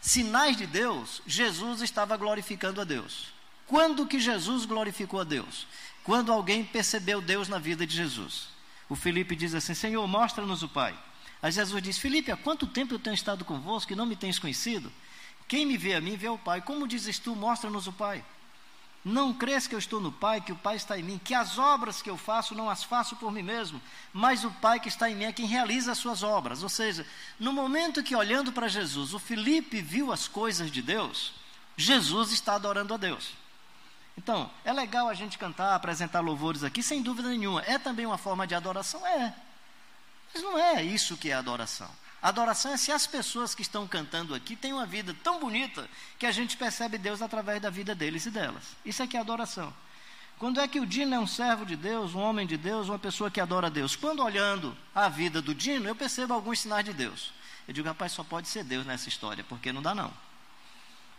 [0.00, 3.28] sinais de Deus, Jesus estava glorificando a Deus.
[3.66, 5.66] Quando que Jesus glorificou a Deus?
[6.06, 8.46] Quando alguém percebeu Deus na vida de Jesus.
[8.88, 10.96] O Felipe diz assim: Senhor, mostra-nos o Pai.
[11.42, 14.38] Aí Jesus diz: Felipe, há quanto tempo eu tenho estado convosco e não me tens
[14.38, 14.92] conhecido?
[15.48, 16.62] Quem me vê a mim, vê o Pai.
[16.62, 18.24] Como dizes tu, mostra-nos o Pai.
[19.04, 21.58] Não crês que eu estou no Pai, que o Pai está em mim, que as
[21.58, 25.10] obras que eu faço não as faço por mim mesmo, mas o Pai que está
[25.10, 26.62] em mim é quem realiza as suas obras.
[26.62, 27.04] Ou seja,
[27.38, 31.32] no momento que olhando para Jesus, o Felipe viu as coisas de Deus,
[31.76, 33.45] Jesus está adorando a Deus.
[34.16, 37.62] Então, é legal a gente cantar, apresentar louvores aqui, sem dúvida nenhuma.
[37.62, 39.06] É também uma forma de adoração?
[39.06, 39.34] É.
[40.32, 41.90] Mas não é isso que é adoração.
[42.22, 46.26] Adoração é se as pessoas que estão cantando aqui têm uma vida tão bonita que
[46.26, 48.64] a gente percebe Deus através da vida deles e delas.
[48.84, 49.72] Isso é que é adoração.
[50.38, 52.98] Quando é que o Dino é um servo de Deus, um homem de Deus, uma
[52.98, 53.96] pessoa que adora Deus?
[53.96, 57.32] Quando olhando a vida do Dino, eu percebo alguns sinais de Deus.
[57.66, 60.12] Eu digo, rapaz, só pode ser Deus nessa história, porque não dá não.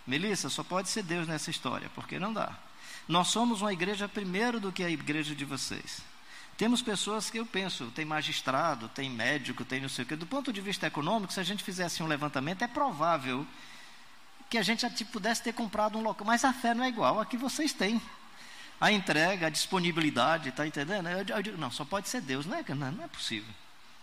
[0.06, 2.56] Melissa, só pode ser Deus nessa história, porque não dá.
[3.08, 6.02] Nós somos uma igreja primeiro do que a igreja de vocês.
[6.58, 10.16] Temos pessoas que eu penso, tem magistrado, tem médico, tem não sei o quê.
[10.16, 13.46] Do ponto de vista econômico, se a gente fizesse um levantamento, é provável
[14.50, 16.26] que a gente já tipo, pudesse ter comprado um local.
[16.26, 18.02] Mas a fé não é igual a que vocês têm.
[18.82, 21.08] A entrega, a disponibilidade, está entendendo?
[21.10, 22.46] Eu, eu digo, não, só pode ser Deus.
[22.46, 23.54] Não é, não, não é possível.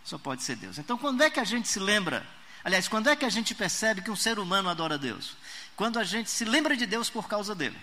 [0.05, 0.79] Só pode ser Deus.
[0.79, 2.25] Então, quando é que a gente se lembra?
[2.63, 5.37] Aliás, quando é que a gente percebe que um ser humano adora Deus?
[5.77, 7.77] Quando a gente se lembra de Deus por causa dele.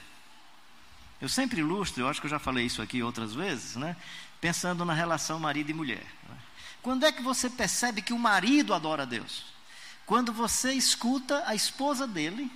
[1.22, 3.96] Eu sempre ilustro, eu acho que eu já falei isso aqui outras vezes, né?
[4.42, 6.04] pensando na relação marido e mulher.
[6.28, 6.36] Né?
[6.82, 9.46] Quando é que você percebe que o marido adora a Deus?
[10.04, 12.52] Quando você escuta a esposa dele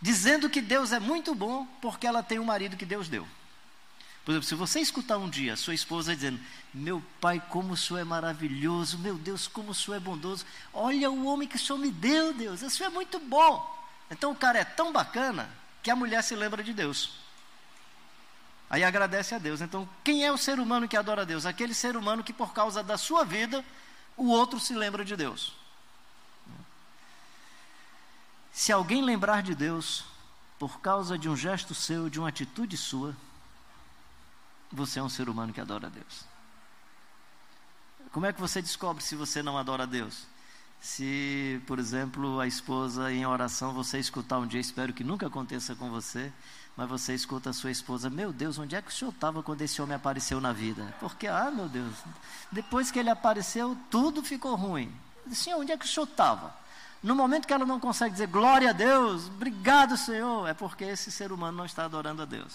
[0.00, 3.26] dizendo que Deus é muito bom porque ela tem o marido que Deus deu.
[4.24, 6.38] Por exemplo, se você escutar um dia sua esposa dizendo:
[6.72, 11.10] Meu pai, como o senhor é maravilhoso, meu Deus, como o senhor é bondoso, olha
[11.10, 13.68] o homem que o senhor me deu, Deus, o senhor é muito bom.
[14.08, 15.50] Então o cara é tão bacana
[15.82, 17.21] que a mulher se lembra de Deus.
[18.72, 19.60] Aí agradece a Deus.
[19.60, 21.44] Então, quem é o ser humano que adora a Deus?
[21.44, 23.62] Aquele ser humano que, por causa da sua vida,
[24.16, 25.52] o outro se lembra de Deus.
[28.50, 30.06] Se alguém lembrar de Deus,
[30.58, 33.14] por causa de um gesto seu, de uma atitude sua,
[34.72, 36.24] você é um ser humano que adora a Deus.
[38.10, 40.26] Como é que você descobre se você não adora a Deus?
[40.80, 45.74] Se, por exemplo, a esposa em oração, você escutar um dia, espero que nunca aconteça
[45.74, 46.32] com você,
[46.76, 49.60] mas você escuta a sua esposa, meu Deus, onde é que o senhor estava quando
[49.62, 50.94] esse homem apareceu na vida?
[51.00, 51.94] Porque, ah, meu Deus,
[52.50, 54.90] depois que ele apareceu, tudo ficou ruim.
[55.32, 56.54] Senhor, onde é que o senhor estava?
[57.02, 61.10] No momento que ela não consegue dizer glória a Deus, obrigado, Senhor, é porque esse
[61.10, 62.54] ser humano não está adorando a Deus.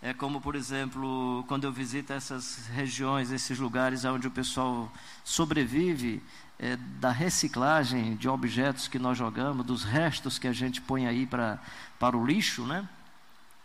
[0.00, 4.90] É como, por exemplo, quando eu visito essas regiões, esses lugares onde o pessoal
[5.22, 6.22] sobrevive
[6.58, 11.26] é, da reciclagem de objetos que nós jogamos, dos restos que a gente põe aí
[11.26, 11.58] pra,
[11.98, 12.88] para o lixo, né?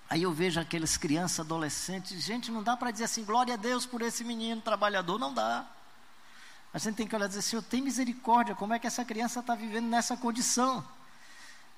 [0.10, 3.86] Aí eu vejo aquelas crianças, adolescentes, gente, não dá para dizer assim, glória a Deus
[3.86, 5.66] por esse menino trabalhador, não dá.
[6.74, 9.40] A gente tem que olhar e dizer, Senhor, tem misericórdia, como é que essa criança
[9.40, 10.86] está vivendo nessa condição?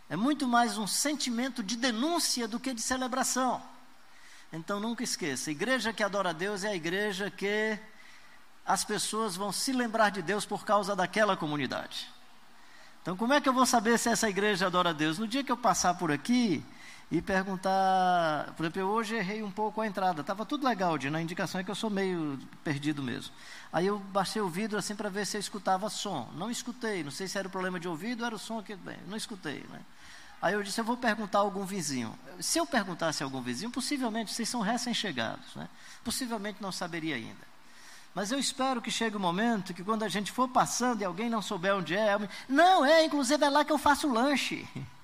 [0.09, 3.61] É muito mais um sentimento de denúncia do que de celebração.
[4.51, 7.77] Então nunca esqueça, a igreja que adora a Deus é a igreja que
[8.65, 12.09] as pessoas vão se lembrar de Deus por causa daquela comunidade.
[13.01, 15.17] Então como é que eu vou saber se essa igreja adora a Deus?
[15.17, 16.65] No dia que eu passar por aqui,
[17.09, 18.53] e perguntar.
[18.55, 20.21] Por exemplo, eu hoje errei um pouco a entrada.
[20.21, 23.33] Estava tudo legal, de, na indicação é que eu sou meio perdido mesmo.
[23.71, 26.29] Aí eu baixei o vidro assim para ver se eu escutava som.
[26.35, 28.75] Não escutei, não sei se era o problema de ouvido, era o som que.
[28.75, 29.65] Bem, não escutei.
[29.69, 29.79] Né?
[30.41, 32.17] Aí eu disse: eu vou perguntar a algum vizinho.
[32.39, 35.69] Se eu perguntasse a algum vizinho, possivelmente, vocês são recém-chegados, né?
[36.03, 37.47] possivelmente não saberia ainda.
[38.13, 41.05] Mas eu espero que chegue o um momento que quando a gente for passando e
[41.05, 42.17] alguém não souber onde é,
[42.49, 44.67] não, é, inclusive é lá que eu faço lanche.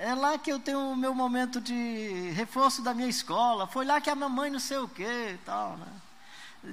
[0.00, 3.66] É lá que eu tenho o meu momento de reforço da minha escola.
[3.66, 5.88] Foi lá que a mamãe não sei o quê e tal, né?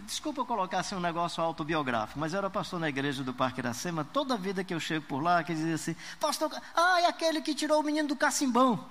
[0.06, 3.62] Desculpa eu colocar assim um negócio autobiográfico, mas eu era pastor na igreja do Parque
[3.62, 4.04] Iracema.
[4.04, 7.56] Toda vida que eu chego por lá, que dizia assim: Pastor, ah, é aquele que
[7.56, 8.86] tirou o menino do cacimbão.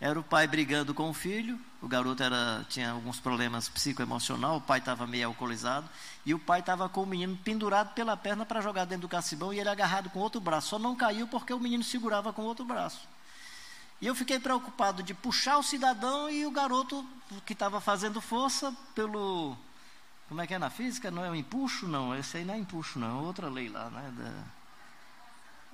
[0.00, 4.60] Era o pai brigando com o filho, o garoto era, tinha alguns problemas psicoemocional, o
[4.60, 5.88] pai estava meio alcoolizado,
[6.24, 9.54] e o pai estava com o menino pendurado pela perna para jogar dentro do cacibão
[9.54, 10.68] e ele agarrado com outro braço.
[10.68, 13.08] Só não caiu porque o menino segurava com outro braço.
[14.00, 17.06] E eu fiquei preocupado de puxar o cidadão e o garoto
[17.46, 19.56] que estava fazendo força pelo.
[20.28, 21.10] Como é que é na física?
[21.10, 22.14] Não é o empuxo, não.
[22.14, 23.20] Esse aí não é empuxo, não.
[23.20, 24.12] É outra lei lá, né?
[24.18, 24.44] Da,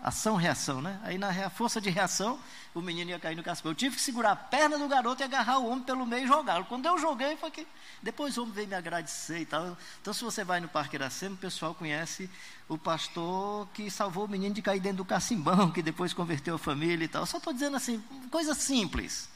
[0.03, 0.99] ação-reação, né?
[1.05, 2.39] Aí na força de reação,
[2.75, 3.71] o menino ia cair no cascão.
[3.71, 6.27] Eu tive que segurar a perna do garoto e agarrar o homem pelo meio e
[6.27, 6.65] jogá-lo.
[6.65, 7.67] Quando eu joguei, foi que.
[8.03, 9.77] Depois o homem veio me agradecer e tal.
[10.01, 12.29] Então, se você vai no Parque Iracema, o pessoal conhece
[12.69, 16.59] o pastor que salvou o menino de cair dentro do cacimbão, que depois converteu a
[16.59, 17.25] família e tal.
[17.25, 19.29] Só estou dizendo assim, coisa simples.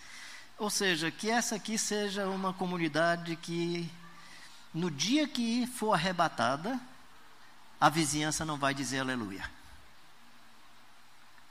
[0.59, 3.89] Ou seja, que essa aqui seja uma comunidade que,
[4.75, 6.81] no dia que for arrebatada,
[7.81, 9.56] a vizinhança não vai dizer aleluia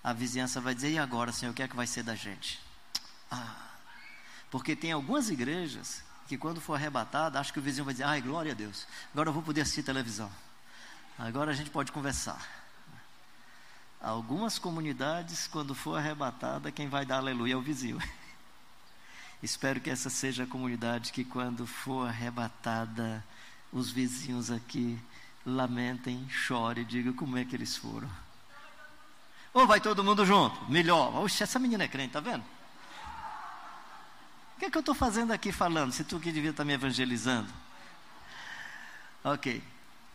[0.05, 2.61] a vizinhança vai dizer: e agora, Senhor, o que é que vai ser da gente?
[3.31, 3.55] Ah,
[4.51, 8.21] porque tem algumas igrejas que, quando for arrebatada, acho que o vizinho vai dizer: ai,
[8.21, 10.31] glória a Deus, agora eu vou poder assistir televisão,
[11.17, 12.39] agora a gente pode conversar.
[13.99, 17.99] Algumas comunidades, quando for arrebatada, quem vai dar aleluia é o vizinho.
[19.41, 23.25] Espero que essa seja a comunidade que, quando for arrebatada,
[23.73, 24.99] os vizinhos aqui
[25.43, 28.24] lamentem, chorem digam como é que eles foram.
[29.55, 30.69] Ou vai todo mundo junto?
[30.69, 31.15] Melhor.
[31.23, 32.43] Oxe, essa menina é crente, tá vendo?
[34.55, 36.67] O que é que eu estou fazendo aqui falando, se tu que devia estar tá
[36.67, 37.47] me evangelizando?
[39.23, 39.63] Ok.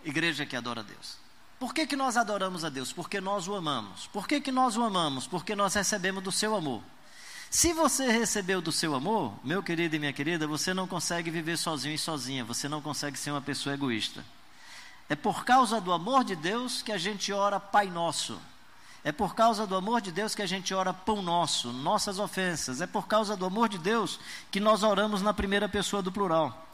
[0.04, 1.16] Igreja que adora a Deus.
[1.58, 2.92] Por que, que nós adoramos a Deus?
[2.92, 4.06] Porque nós o amamos.
[4.08, 5.26] Por que, que nós o amamos?
[5.26, 6.82] Porque nós recebemos do seu amor.
[7.48, 11.56] Se você recebeu do seu amor, meu querido e minha querida, você não consegue viver
[11.56, 14.22] sozinho e sozinha, você não consegue ser uma pessoa egoísta.
[15.08, 18.38] É por causa do amor de Deus que a gente ora Pai Nosso.
[19.02, 22.80] É por causa do amor de Deus que a gente ora pão nosso, nossas ofensas.
[22.80, 26.66] É por causa do amor de Deus que nós oramos na primeira pessoa do plural.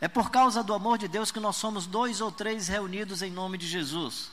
[0.00, 3.30] É por causa do amor de Deus que nós somos dois ou três reunidos em
[3.30, 4.30] nome de Jesus.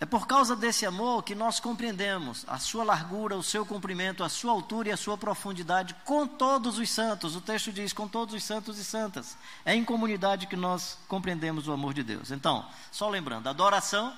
[0.00, 4.28] É por causa desse amor que nós compreendemos a sua largura, o seu comprimento, a
[4.28, 7.34] sua altura e a sua profundidade com todos os santos.
[7.34, 9.36] O texto diz: com todos os santos e santas.
[9.64, 12.30] É em comunidade que nós compreendemos o amor de Deus.
[12.30, 14.16] Então, só lembrando: adoração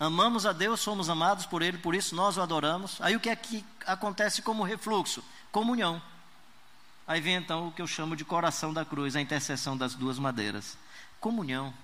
[0.00, 2.98] amamos a Deus, somos amados por Ele, por isso nós o adoramos.
[3.00, 5.22] Aí o que é que acontece como refluxo?
[5.52, 6.02] Comunhão.
[7.06, 10.18] Aí vem então o que eu chamo de coração da cruz, a interseção das duas
[10.18, 10.78] madeiras.
[11.20, 11.74] Comunhão.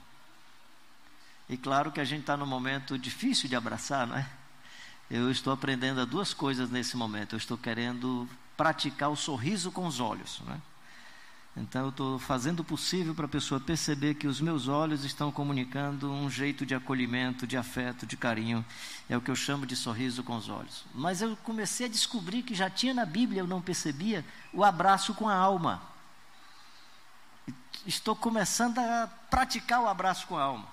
[1.48, 4.26] E claro que a gente está num momento difícil de abraçar, não é?
[5.10, 7.34] Eu estou aprendendo duas coisas nesse momento.
[7.34, 10.58] Eu estou querendo praticar o sorriso com os olhos, não é?
[11.56, 15.32] Então eu estou fazendo o possível para a pessoa perceber que os meus olhos estão
[15.32, 18.62] comunicando um jeito de acolhimento, de afeto, de carinho.
[19.08, 20.84] É o que eu chamo de sorriso com os olhos.
[20.94, 25.14] Mas eu comecei a descobrir que já tinha na Bíblia, eu não percebia, o abraço
[25.14, 25.80] com a alma.
[27.86, 30.66] Estou começando a praticar o abraço com a alma.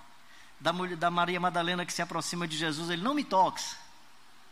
[0.60, 3.78] Da, mulher, da Maria Madalena que se aproxima de Jesus, ele não me toques.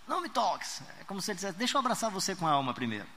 [0.07, 0.81] Não me toques.
[0.99, 3.07] É como se ele dissesse: Deixa eu abraçar você com a alma primeiro.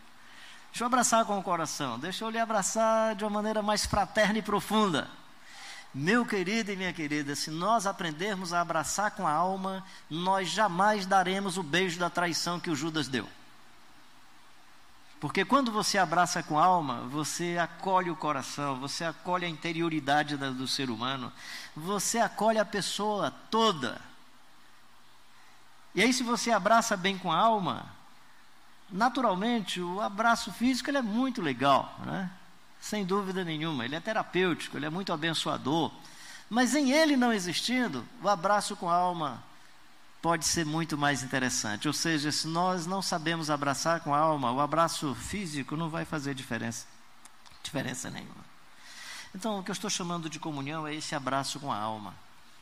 [0.74, 4.40] Deixa eu abraçar com o coração, deixa eu lhe abraçar de uma maneira mais fraterna
[4.40, 5.08] e profunda.
[5.94, 11.06] Meu querido e minha querida, se nós aprendermos a abraçar com a alma, nós jamais
[11.06, 13.28] daremos o beijo da traição que o Judas deu.
[15.20, 20.36] Porque quando você abraça com a alma, você acolhe o coração, você acolhe a interioridade
[20.36, 21.32] do ser humano,
[21.76, 24.00] você acolhe a pessoa toda.
[25.94, 27.94] E aí, se você abraça bem com a alma,
[28.94, 32.30] naturalmente, o abraço físico ele é muito legal, né?
[32.80, 33.84] sem dúvida nenhuma.
[33.84, 35.90] Ele é terapêutico, ele é muito abençoador.
[36.48, 39.42] Mas em ele não existindo, o abraço com a alma
[40.22, 41.88] pode ser muito mais interessante.
[41.88, 46.04] Ou seja, se nós não sabemos abraçar com a alma, o abraço físico não vai
[46.04, 46.86] fazer diferença,
[47.64, 48.44] diferença nenhuma.
[49.34, 52.14] Então, o que eu estou chamando de comunhão é esse abraço com a alma.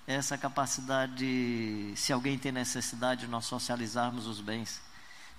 [0.06, 4.80] É essa capacidade, de, se alguém tem necessidade, nós socializarmos os bens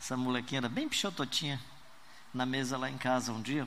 [0.04, 1.58] essa molequinha era bem pichototinha
[2.34, 3.66] na mesa lá em casa um dia.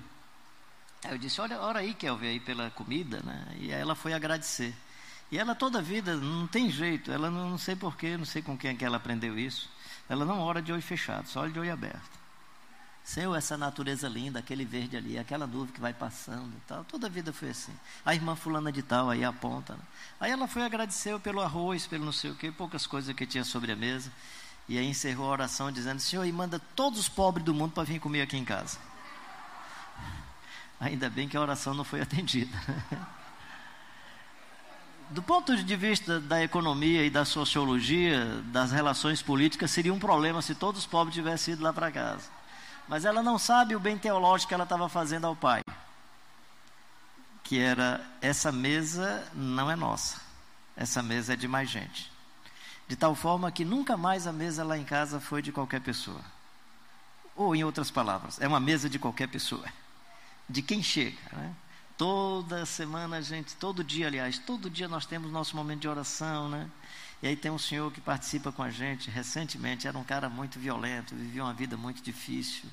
[1.02, 3.56] Aí eu disse, olha, ora aí, Kelvin, aí pela comida, né?
[3.58, 4.74] E aí ela foi agradecer.
[5.32, 8.54] E ela toda vida, não tem jeito, ela não, não sei porquê, não sei com
[8.54, 9.70] quem é que ela aprendeu isso.
[10.10, 12.18] Ela não ora de olho fechado, só olha de olho aberto.
[13.02, 16.84] Senhor, essa natureza linda, aquele verde ali, aquela nuvem que vai passando e tal.
[16.84, 17.72] Toda a vida foi assim.
[18.04, 19.72] A irmã fulana de tal aí aponta.
[19.72, 19.82] Né?
[20.20, 23.44] Aí ela foi agradecer pelo arroz, pelo não sei o quê, poucas coisas que tinha
[23.44, 24.12] sobre a mesa.
[24.68, 27.84] E aí encerrou a oração dizendo: Senhor, e manda todos os pobres do mundo para
[27.84, 28.78] vir comer aqui em casa.
[30.80, 32.56] Ainda bem que a oração não foi atendida.
[35.08, 40.42] Do ponto de vista da economia e da sociologia, das relações políticas, seria um problema
[40.42, 42.28] se todos os pobres tivessem ido lá para casa.
[42.88, 45.62] Mas ela não sabe o bem teológico que ela estava fazendo ao pai.
[47.44, 50.20] Que era: essa mesa não é nossa,
[50.76, 52.15] essa mesa é de mais gente
[52.88, 56.20] de tal forma que nunca mais a mesa lá em casa foi de qualquer pessoa.
[57.34, 59.66] Ou, em outras palavras, é uma mesa de qualquer pessoa,
[60.48, 61.18] de quem chega.
[61.32, 61.54] Né?
[61.98, 66.68] Toda semana gente, todo dia, aliás, todo dia nós temos nosso momento de oração, né?
[67.22, 70.58] E aí tem um senhor que participa com a gente recentemente, era um cara muito
[70.58, 72.68] violento, vivia uma vida muito difícil.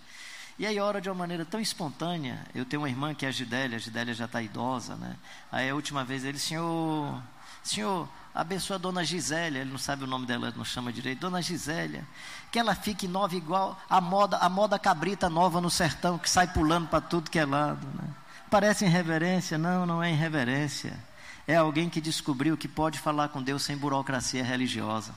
[0.60, 2.46] E aí ora de uma maneira tão espontânea.
[2.54, 5.16] Eu tenho uma irmã que é a Gidélia, a Gidélia já está idosa, né?
[5.52, 7.22] Aí a última vez ele, senhor,
[7.64, 11.42] senhor, abençoa a dona Gisélia, ele não sabe o nome dela, não chama direito, dona
[11.42, 12.06] Gisélia,
[12.52, 16.48] que ela fique nova igual a moda, a moda cabrita nova no sertão, que sai
[16.48, 17.88] pulando para tudo que é lado.
[17.88, 18.10] Né?
[18.50, 19.58] Parece irreverência?
[19.58, 21.00] Não, não é irreverência.
[21.48, 25.14] É alguém que descobriu que pode falar com Deus sem burocracia religiosa.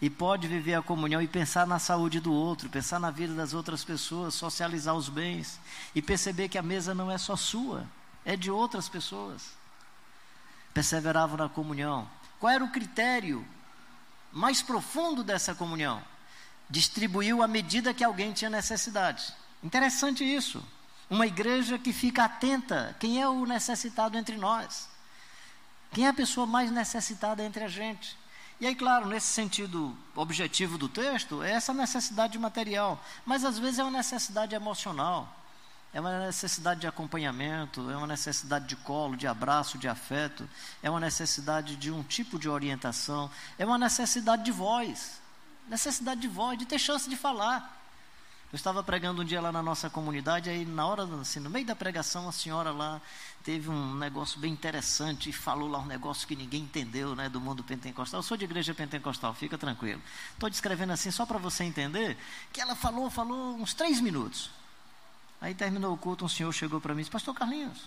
[0.00, 3.54] E pode viver a comunhão e pensar na saúde do outro, pensar na vida das
[3.54, 5.58] outras pessoas, socializar os bens
[5.94, 7.84] e perceber que a mesa não é só sua,
[8.24, 9.56] é de outras pessoas.
[10.76, 12.06] Perseveravam na comunhão,
[12.38, 13.42] qual era o critério
[14.30, 16.04] mais profundo dessa comunhão?
[16.68, 19.32] Distribuiu à medida que alguém tinha necessidade.
[19.64, 20.62] Interessante isso.
[21.08, 22.94] Uma igreja que fica atenta.
[23.00, 24.86] Quem é o necessitado entre nós?
[25.92, 28.14] Quem é a pessoa mais necessitada entre a gente?
[28.60, 33.78] E aí, claro, nesse sentido objetivo do texto, é essa necessidade material, mas às vezes
[33.78, 35.45] é uma necessidade emocional
[35.96, 40.46] é uma necessidade de acompanhamento, é uma necessidade de colo, de abraço, de afeto,
[40.82, 45.18] é uma necessidade de um tipo de orientação, é uma necessidade de voz,
[45.66, 47.74] necessidade de voz, de ter chance de falar.
[48.52, 51.64] Eu estava pregando um dia lá na nossa comunidade, aí na hora, assim, no meio
[51.64, 53.00] da pregação, a senhora lá
[53.42, 57.40] teve um negócio bem interessante e falou lá um negócio que ninguém entendeu, né, do
[57.40, 58.18] mundo pentecostal.
[58.18, 60.02] Eu sou de igreja pentecostal, fica tranquilo.
[60.34, 62.18] Estou descrevendo assim só para você entender
[62.52, 64.50] que ela falou, falou uns três minutos.
[65.40, 67.78] Aí terminou o culto, um senhor chegou para mim e disse, pastor Carlinhos,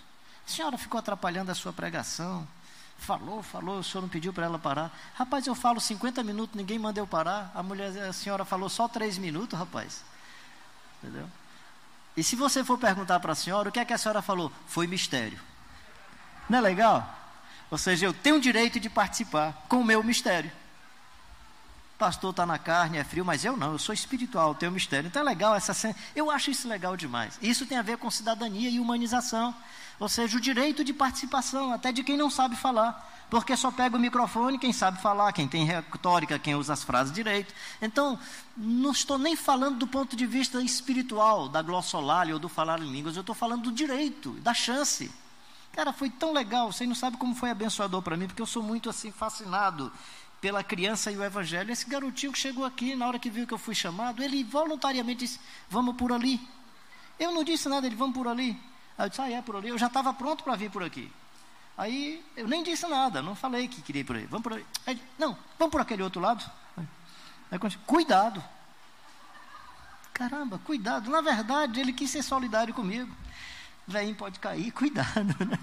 [0.48, 2.48] a senhora ficou atrapalhando a sua pregação.
[2.98, 4.92] Falou, falou, o senhor não pediu para ela parar.
[5.16, 7.50] Rapaz, eu falo 50 minutos, ninguém mandou parar.
[7.56, 10.04] A mulher, a senhora falou só 3 minutos, rapaz.
[11.02, 11.26] Entendeu?
[12.18, 14.52] E se você for perguntar para a senhora, o que é que a senhora falou?
[14.68, 15.40] Foi mistério.
[16.50, 17.16] Não é legal?
[17.72, 20.52] Ou seja, eu tenho o direito de participar com o meu mistério.
[22.00, 25.08] Pastor está na carne, é frio, mas eu não, eu sou espiritual, tenho mistério.
[25.08, 25.94] Então é legal essa.
[26.16, 27.38] Eu acho isso legal demais.
[27.42, 29.54] Isso tem a ver com cidadania e humanização.
[30.00, 33.06] Ou seja, o direito de participação, até de quem não sabe falar.
[33.30, 37.14] Porque só pega o microfone quem sabe falar, quem tem retórica, quem usa as frases
[37.14, 37.54] direito.
[37.82, 38.18] Então,
[38.58, 42.92] não estou nem falando do ponto de vista espiritual, da glossolalia ou do falar em
[42.92, 45.12] línguas, eu estou falando do direito, da chance.
[45.74, 48.64] Cara, foi tão legal, você não sabe como foi abençoador para mim, porque eu sou
[48.64, 49.92] muito assim fascinado
[50.42, 51.72] pela criança e o evangelho.
[51.72, 55.26] Esse garotinho que chegou aqui, na hora que viu que eu fui chamado, ele voluntariamente
[55.26, 56.40] disse: Vamos por ali.
[57.20, 58.60] Eu não disse nada, ele: Vamos por ali.
[58.98, 59.70] Aí eu disse: Ah, é por ali.
[59.70, 61.12] Eu já estava pronto para vir por aqui.
[61.80, 64.26] Aí eu nem disse nada, não falei que queria ir por aí.
[64.26, 64.66] Vamos por aí.
[64.86, 66.44] aí não, vamos por aquele outro lado.
[67.50, 68.44] Aí, cuidado.
[70.14, 71.10] Caramba, cuidado.
[71.10, 73.10] Na verdade, ele quis ser solidário comigo.
[73.88, 75.46] Vem, pode cair, cuidado.
[75.46, 75.58] Né?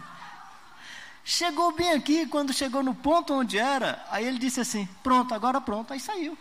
[1.28, 5.60] Chegou bem aqui, quando chegou no ponto onde era, aí ele disse assim: Pronto, agora
[5.60, 5.92] pronto.
[5.92, 6.38] Aí saiu.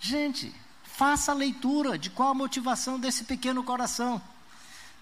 [0.00, 0.52] Gente,
[0.82, 4.20] faça a leitura de qual a motivação desse pequeno coração.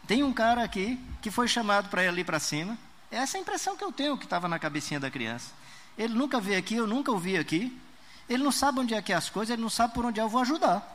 [0.07, 2.77] Tem um cara aqui que foi chamado para ir ali para cima.
[3.11, 5.53] Essa é a impressão que eu tenho que estava na cabecinha da criança.
[5.97, 7.81] Ele nunca veio aqui, eu nunca o vi aqui.
[8.29, 10.23] Ele não sabe onde é que é as coisas, ele não sabe por onde é,
[10.23, 10.94] eu vou ajudar.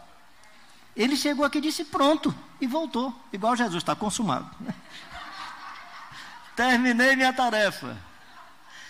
[0.95, 4.49] Ele chegou aqui e disse pronto e voltou, igual Jesus está consumado.
[6.55, 7.97] Terminei minha tarefa.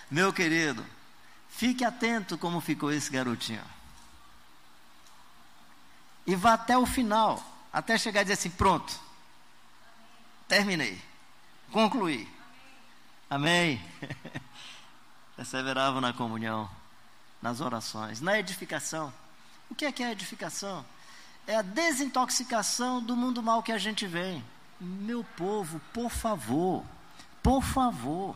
[0.10, 0.84] Meu querido,
[1.50, 3.64] fique atento como ficou esse garotinho.
[6.26, 9.00] E vá até o final, até chegar e dizer assim: pronto,
[10.48, 11.00] terminei,
[11.72, 12.28] concluí.
[13.30, 13.80] Amém.
[15.36, 16.70] Perseveravam na comunhão,
[17.42, 19.14] nas orações, na edificação.
[19.70, 20.84] O que é que é edificação?
[21.50, 24.46] É a desintoxicação do mundo mal que a gente vem.
[24.80, 26.86] Meu povo, por favor,
[27.42, 28.36] por favor.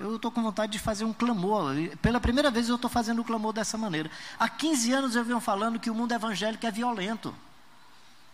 [0.00, 1.72] Eu estou com vontade de fazer um clamor.
[2.02, 4.10] Pela primeira vez eu estou fazendo um clamor dessa maneira.
[4.40, 7.32] Há 15 anos eu venho falando que o mundo evangélico é violento.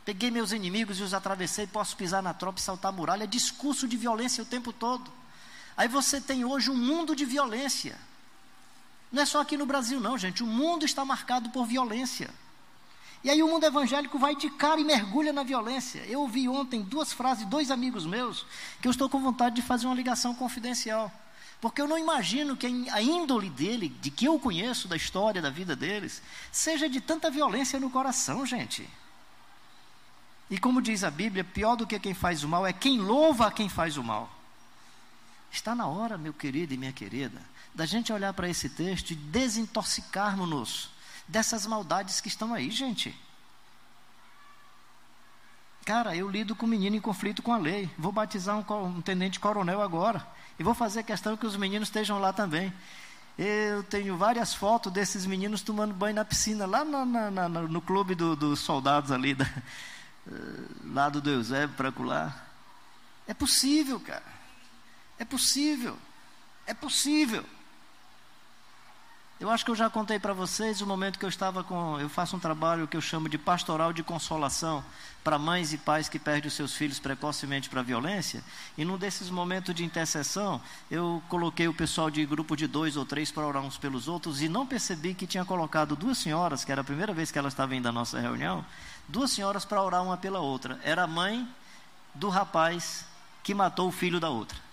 [0.07, 3.25] Peguei meus inimigos e os atravessei, posso pisar na tropa e saltar a muralha.
[3.25, 5.13] É discurso de violência o tempo todo.
[5.77, 7.99] Aí você tem hoje um mundo de violência.
[9.13, 10.43] Não é só aqui no Brasil, não, gente.
[10.43, 12.31] O mundo está marcado por violência.
[13.27, 15.99] E aí o mundo evangélico vai de cara e mergulha na violência.
[16.07, 18.47] Eu ouvi ontem duas frases de dois amigos meus
[18.81, 21.11] que eu estou com vontade de fazer uma ligação confidencial.
[21.61, 25.51] Porque eu não imagino que a índole dele, de que eu conheço da história da
[25.51, 26.23] vida deles,
[26.53, 28.89] seja de tanta violência no coração, gente.
[30.49, 33.49] E como diz a Bíblia, pior do que quem faz o mal é quem louva
[33.49, 34.31] a quem faz o mal.
[35.51, 37.43] Está na hora, meu querido e minha querida,
[37.75, 40.95] da gente olhar para esse texto e desintoxicarmos-nos
[41.29, 43.15] dessas maldades que estão aí, gente.
[45.85, 47.89] Cara, eu lido com menino em conflito com a lei.
[47.97, 50.27] Vou batizar um, um tenente coronel agora.
[50.59, 52.73] E vou fazer questão que os meninos estejam lá também.
[53.39, 57.81] Eu tenho várias fotos desses meninos tomando banho na piscina, lá no, na, na, no
[57.81, 59.47] clube dos do soldados ali, da,
[60.85, 62.47] lado do Eusébio, para lá.
[63.27, 64.25] É possível, cara.
[65.19, 65.97] É possível.
[66.67, 67.45] É possível.
[69.39, 72.01] Eu acho que eu já contei para vocês o momento que eu estava com.
[72.01, 74.83] Eu faço um trabalho que eu chamo de pastoral de consolação
[75.23, 78.43] para mães e pais que perdem os seus filhos precocemente para a violência.
[78.79, 80.59] E num desses momentos de intercessão,
[80.91, 84.41] eu coloquei o pessoal de grupo de dois ou três para orar uns pelos outros
[84.41, 87.53] e não percebi que tinha colocado duas senhoras, que era a primeira vez que elas
[87.53, 88.65] estavam indo à nossa reunião,
[89.07, 90.81] duas senhoras para orar uma pela outra.
[90.83, 91.47] Era a mãe
[92.15, 93.05] do rapaz
[93.43, 94.66] que matou o filho da outra.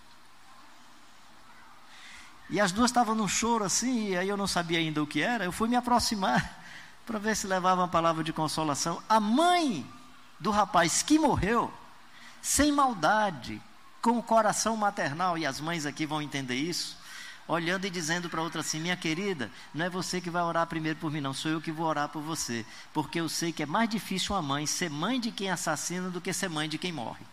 [2.54, 5.24] E as duas estavam num choro assim, e aí eu não sabia ainda o que
[5.24, 5.44] era.
[5.44, 6.64] Eu fui me aproximar
[7.04, 9.02] para ver se levava uma palavra de consolação.
[9.10, 9.84] A mãe
[10.40, 11.74] do rapaz que morreu,
[12.44, 13.60] sem maldade,
[14.04, 16.96] com o coração maternal, e as mães aqui vão entender isso,
[17.48, 21.00] olhando e dizendo para outra assim: Minha querida, não é você que vai orar primeiro
[21.00, 23.66] por mim, não, sou eu que vou orar por você, porque eu sei que é
[23.66, 26.92] mais difícil uma mãe ser mãe de quem assassina do que ser mãe de quem
[26.92, 27.26] morre.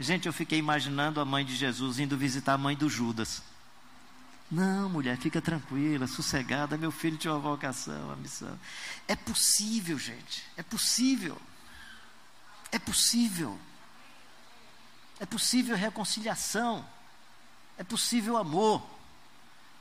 [0.00, 3.42] Gente, eu fiquei imaginando a mãe de Jesus indo visitar a mãe do Judas.
[4.50, 8.58] Não, mulher, fica tranquila, sossegada, meu filho tinha uma vocação, uma missão.
[9.06, 11.36] É possível, gente, é possível.
[12.72, 13.58] É possível.
[15.20, 16.86] É possível reconciliação.
[17.76, 18.82] É possível amor.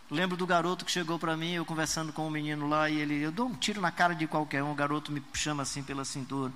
[0.09, 2.97] Lembro do garoto que chegou para mim, eu conversando com o um menino lá, e
[2.97, 5.83] ele, eu dou um tiro na cara de qualquer um, o garoto me chama assim
[5.83, 6.51] pela cintura.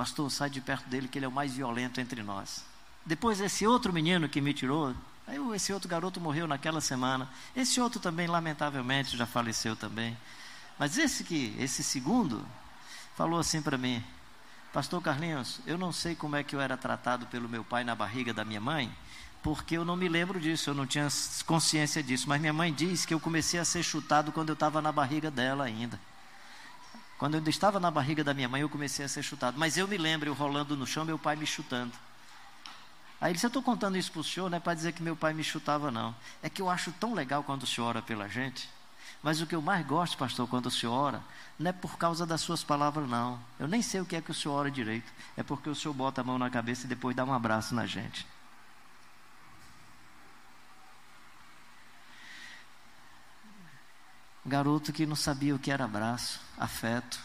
[0.00, 2.64] Pastor, sai de perto dele que ele é o mais violento entre nós.
[3.04, 4.94] Depois esse outro menino que me tirou,
[5.26, 7.28] aí esse outro garoto morreu naquela semana.
[7.54, 10.16] Esse outro também, lamentavelmente, já faleceu também.
[10.78, 12.42] Mas esse que, esse segundo,
[13.14, 14.02] falou assim para mim:
[14.72, 17.94] Pastor Carlinhos, eu não sei como é que eu era tratado pelo meu pai na
[17.94, 18.90] barriga da minha mãe,
[19.42, 21.08] porque eu não me lembro disso, eu não tinha
[21.44, 22.26] consciência disso.
[22.26, 25.30] Mas minha mãe diz que eu comecei a ser chutado quando eu estava na barriga
[25.30, 26.00] dela ainda.
[27.20, 29.58] Quando eu ainda estava na barriga da minha mãe, eu comecei a ser chutado.
[29.58, 31.92] Mas eu me lembro, eu rolando no chão, meu pai me chutando.
[33.20, 35.02] Aí ele disse, eu estou contando isso para o senhor, não é para dizer que
[35.02, 36.16] meu pai me chutava, não.
[36.42, 38.70] É que eu acho tão legal quando o senhor ora pela gente.
[39.22, 41.22] Mas o que eu mais gosto, pastor, quando o senhor ora,
[41.58, 43.38] não é por causa das suas palavras, não.
[43.58, 45.12] Eu nem sei o que é que o senhor ora direito.
[45.36, 47.84] É porque o senhor bota a mão na cabeça e depois dá um abraço na
[47.84, 48.26] gente.
[54.50, 57.20] Garoto que não sabia o que era abraço, afeto.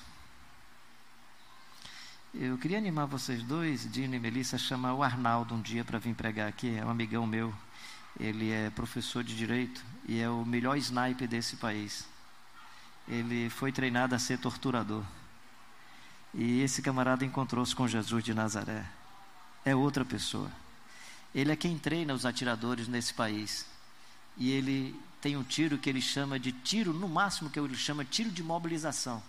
[2.31, 5.97] Eu queria animar vocês dois, Dino e Melissa, a chamar o Arnaldo um dia para
[5.97, 6.77] vir pregar aqui.
[6.77, 7.51] É um amigão meu.
[8.19, 12.07] Ele é professor de direito e é o melhor sniper desse país.
[13.07, 15.03] Ele foi treinado a ser torturador.
[16.31, 18.85] E esse camarada encontrou-se com Jesus de Nazaré.
[19.65, 20.51] É outra pessoa.
[21.33, 23.65] Ele é quem treina os atiradores nesse país.
[24.37, 28.05] E ele tem um tiro que ele chama de tiro, no máximo que ele chama
[28.05, 29.21] tiro de mobilização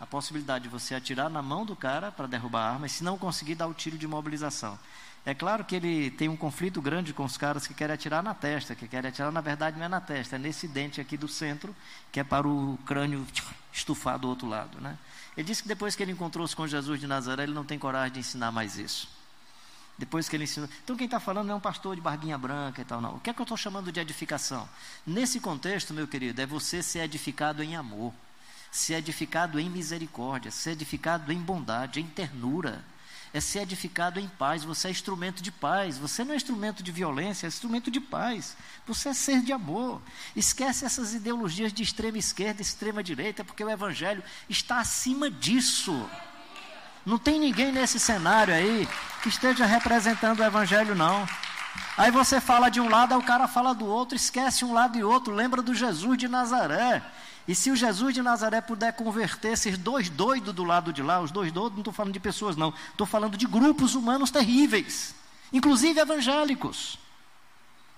[0.00, 3.04] a possibilidade de você atirar na mão do cara para derrubar a arma, e se
[3.04, 4.78] não conseguir dar o tiro de mobilização.
[5.26, 8.32] É claro que ele tem um conflito grande com os caras que querem atirar na
[8.32, 11.28] testa, que querem atirar, na verdade, não é na testa, é nesse dente aqui do
[11.28, 11.76] centro,
[12.10, 13.26] que é para o crânio
[13.70, 14.80] estufar do outro lado.
[14.80, 14.96] Né?
[15.36, 18.14] Ele disse que depois que ele encontrou-se com Jesus de Nazaré, ele não tem coragem
[18.14, 19.06] de ensinar mais isso.
[20.00, 20.68] Depois que ele ensinou.
[20.82, 23.16] Então, quem está falando não é um pastor de barguinha branca e tal, não.
[23.16, 24.66] O que é que eu estou chamando de edificação?
[25.06, 28.12] Nesse contexto, meu querido, é você ser edificado em amor
[28.70, 32.84] ser edificado em misericórdia, ser edificado em bondade, em ternura,
[33.32, 34.64] é ser edificado em paz.
[34.64, 38.56] Você é instrumento de paz, você não é instrumento de violência, é instrumento de paz.
[38.86, 40.02] Você é ser de amor.
[40.34, 46.08] Esquece essas ideologias de extrema esquerda, extrema direita, porque o Evangelho está acima disso.
[47.04, 48.88] Não tem ninguém nesse cenário aí
[49.22, 51.26] que esteja representando o Evangelho, não.
[51.96, 54.98] Aí você fala de um lado, aí o cara fala do outro, esquece um lado
[54.98, 57.02] e outro, lembra do Jesus de Nazaré.
[57.46, 61.20] E se o Jesus de Nazaré puder converter esses dois doidos do lado de lá,
[61.20, 65.14] os dois doidos, não estou falando de pessoas, não, estou falando de grupos humanos terríveis,
[65.52, 66.98] inclusive evangélicos.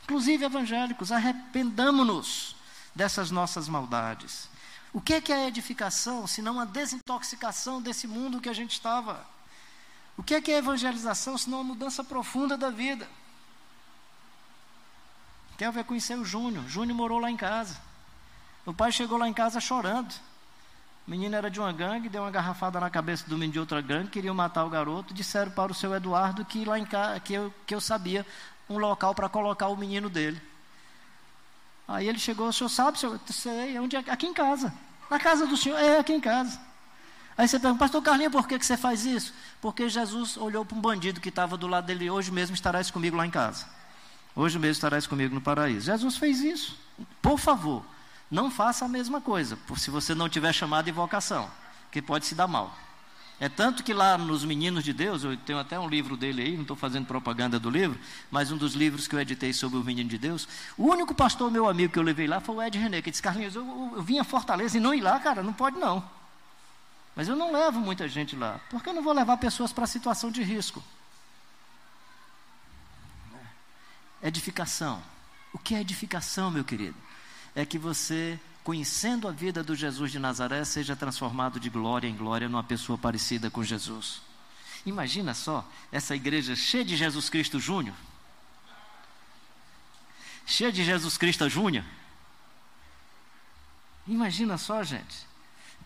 [0.05, 2.57] Inclusive evangélicos, arrependamos-nos
[2.95, 4.49] dessas nossas maldades.
[4.93, 8.73] O que é, que é a edificação, senão a desintoxicação desse mundo que a gente
[8.73, 9.27] estava?
[10.17, 13.09] O que é, que é a evangelização, senão uma mudança profunda da vida?
[15.57, 16.69] Kelvin conhecer o Júnior.
[16.69, 17.81] Júnior morou lá em casa.
[18.67, 20.13] O pai chegou lá em casa chorando.
[21.07, 23.81] O menino era de uma gangue, deu uma garrafada na cabeça do menino de outra
[23.81, 25.15] gangue, queriam matar o garoto.
[25.15, 28.27] Disseram para o seu Eduardo que lá em casa, que eu, que eu sabia
[28.69, 30.41] um local para colocar o menino dele.
[31.93, 33.21] Aí ele chegou, o senhor sabe, senhor?
[33.27, 33.99] Sei, onde é?
[34.09, 34.73] Aqui em casa.
[35.11, 35.79] Na casa do senhor?
[35.79, 36.59] É, aqui em casa.
[37.37, 39.35] Aí você pergunta, pastor Carlinhos, por que, que você faz isso?
[39.61, 43.15] Porque Jesus olhou para um bandido que estava do lado dele, hoje mesmo estarás comigo
[43.15, 43.67] lá em casa.
[44.35, 45.85] Hoje mesmo estarás comigo no paraíso.
[45.85, 46.79] Jesus fez isso.
[47.21, 47.85] Por favor,
[48.31, 51.51] não faça a mesma coisa, se você não tiver chamada e vocação,
[51.91, 52.75] que pode se dar mal.
[53.43, 56.55] É tanto que lá nos Meninos de Deus, eu tenho até um livro dele aí,
[56.55, 57.99] não estou fazendo propaganda do livro,
[58.31, 60.47] mas um dos livros que eu editei sobre o Menino de Deus,
[60.79, 63.21] o único pastor meu amigo que eu levei lá foi o Ed René, que disse,
[63.21, 66.09] Carlinhos, eu, eu, eu vim a Fortaleza e não ir lá, cara, não pode não.
[67.17, 70.31] Mas eu não levo muita gente lá, porque eu não vou levar pessoas para situação
[70.31, 70.81] de risco.
[74.23, 75.03] Edificação.
[75.53, 76.95] O que é edificação, meu querido?
[77.55, 82.17] é que você, conhecendo a vida do Jesus de Nazaré, seja transformado de glória em
[82.17, 84.23] glória numa pessoa parecida com Jesus.
[84.87, 87.95] Imagina só essa igreja cheia de Jesus Cristo Júnior.
[90.47, 91.85] Cheia de Jesus Cristo Júnior.
[94.07, 95.27] Imagina só, gente.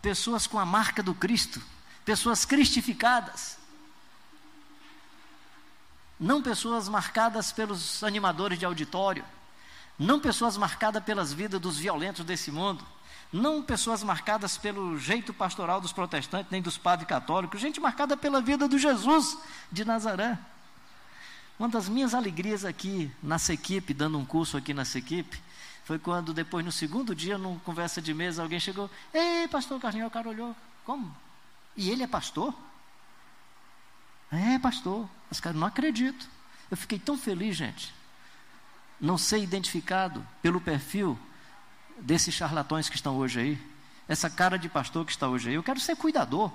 [0.01, 1.63] Pessoas com a marca do Cristo,
[2.05, 3.59] pessoas cristificadas.
[6.19, 9.25] Não pessoas marcadas pelos animadores de auditório
[9.99, 12.85] não pessoas marcadas pelas vidas dos violentos desse mundo,
[13.33, 18.41] não pessoas marcadas pelo jeito pastoral dos protestantes, nem dos padres católicos, gente marcada pela
[18.41, 19.39] vida do Jesus
[19.73, 20.39] de Nazaré.
[21.59, 25.41] Uma das minhas alegrias aqui na Sequipe, dando um curso aqui na Sequipe,
[25.85, 30.09] foi quando depois no segundo dia, numa conversa de mesa, alguém chegou, ei, pastor Carlinhos,
[30.09, 31.15] o cara olhou, como?
[31.77, 32.55] E ele é pastor?
[34.31, 35.09] É, pastor.
[35.31, 36.29] Os caras, não acredito.
[36.71, 37.96] Eu fiquei tão feliz, gente
[39.01, 41.19] não ser identificado pelo perfil
[41.99, 43.59] desses charlatões que estão hoje aí,
[44.09, 45.55] essa cara de pastor que está hoje aí.
[45.55, 46.51] Eu quero ser cuidador.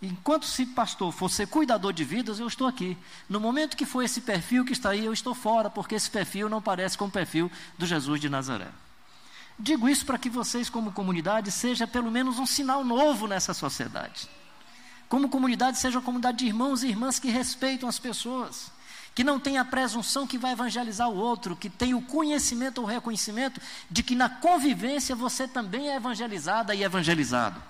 [0.00, 2.96] Enquanto se pastor for ser cuidador de vidas, eu estou aqui.
[3.28, 6.48] No momento que for esse perfil que está aí, eu estou fora, porque esse perfil
[6.48, 8.68] não parece com o perfil do Jesus de Nazaré.
[9.58, 14.28] Digo isso para que vocês, como comunidade, seja pelo menos um sinal novo nessa sociedade.
[15.08, 18.70] Como comunidade, seja uma comunidade de irmãos e irmãs que respeitam as pessoas
[19.18, 22.86] que não tem a presunção que vai evangelizar o outro, que tem o conhecimento ou
[22.86, 23.60] reconhecimento
[23.90, 27.60] de que na convivência você também é evangelizada e evangelizado.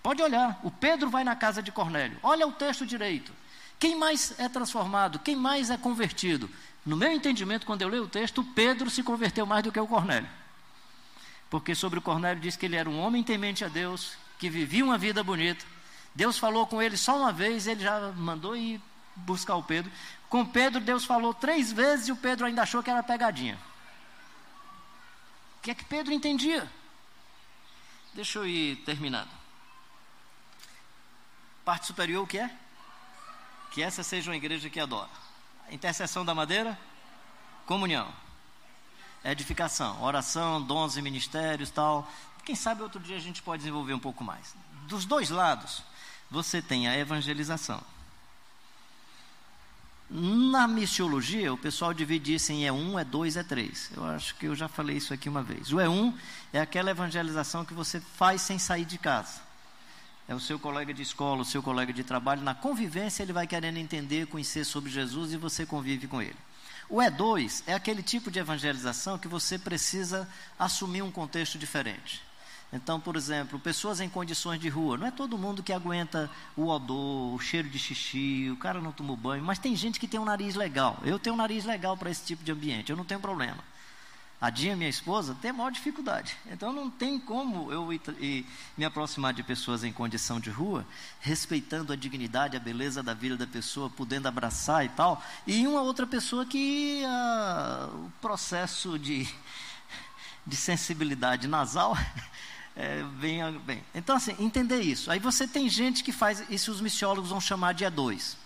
[0.00, 3.32] Pode olhar, o Pedro vai na casa de Cornélio, olha o texto direito.
[3.76, 5.18] Quem mais é transformado?
[5.18, 6.48] Quem mais é convertido?
[6.86, 9.86] No meu entendimento, quando eu leio o texto, Pedro se converteu mais do que o
[9.88, 10.30] Cornélio.
[11.50, 14.84] Porque sobre o Cornélio diz que ele era um homem temente a Deus, que vivia
[14.84, 15.64] uma vida bonita.
[16.14, 18.80] Deus falou com ele só uma vez, ele já mandou ir
[19.16, 19.90] buscar o Pedro.
[20.28, 23.58] Com Pedro, Deus falou três vezes e o Pedro ainda achou que era pegadinha.
[25.58, 26.70] O que é que Pedro entendia?
[28.14, 29.30] Deixa eu ir terminando.
[31.64, 32.50] Parte superior, o que é?
[33.70, 35.10] Que essa seja uma igreja que adora.
[35.70, 36.78] Intercessão da madeira,
[37.66, 38.10] comunhão,
[39.24, 42.10] edificação, oração, dons e ministérios, tal.
[42.44, 44.54] Quem sabe outro dia a gente pode desenvolver um pouco mais.
[44.86, 45.82] Dos dois lados,
[46.30, 47.82] você tem a evangelização.
[50.10, 53.90] Na missiologia, o pessoal divide isso em E1, E2, E3.
[53.94, 55.70] Eu acho que eu já falei isso aqui uma vez.
[55.70, 56.14] O E1
[56.50, 59.40] é aquela evangelização que você faz sem sair de casa.
[60.26, 62.42] É o seu colega de escola, o seu colega de trabalho.
[62.42, 66.36] Na convivência, ele vai querendo entender, conhecer sobre Jesus e você convive com ele.
[66.88, 70.26] O E2 é aquele tipo de evangelização que você precisa
[70.58, 72.22] assumir um contexto diferente.
[72.72, 76.66] Então, por exemplo, pessoas em condições de rua, não é todo mundo que aguenta o
[76.66, 80.20] odor, o cheiro de xixi, o cara não tomou banho, mas tem gente que tem
[80.20, 80.98] um nariz legal.
[81.02, 83.58] Eu tenho um nariz legal para esse tipo de ambiente, eu não tenho problema.
[84.40, 86.36] A Dinha, minha esposa, tem maior dificuldade.
[86.46, 88.46] Então não tem como eu ir, ir,
[88.76, 90.86] me aproximar de pessoas em condição de rua,
[91.20, 95.80] respeitando a dignidade, a beleza da vida da pessoa, podendo abraçar e tal, e uma
[95.80, 99.26] outra pessoa que ah, o processo de,
[100.46, 101.96] de sensibilidade nasal
[102.78, 103.02] é,
[103.66, 103.82] bem.
[103.92, 105.10] Então, assim, entender isso.
[105.10, 108.36] Aí você tem gente que faz, isso os missiólogos vão chamar de E2.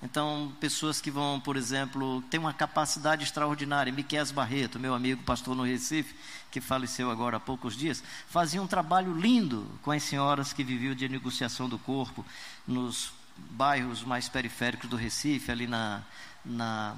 [0.00, 3.92] Então, pessoas que vão, por exemplo, ter uma capacidade extraordinária.
[3.92, 6.14] Miquel Barreto, meu amigo pastor no Recife,
[6.48, 10.94] que faleceu agora há poucos dias, fazia um trabalho lindo com as senhoras que viviam
[10.94, 12.24] de negociação do corpo
[12.66, 13.12] nos
[13.50, 16.02] bairros mais periféricos do Recife, ali na,
[16.44, 16.94] na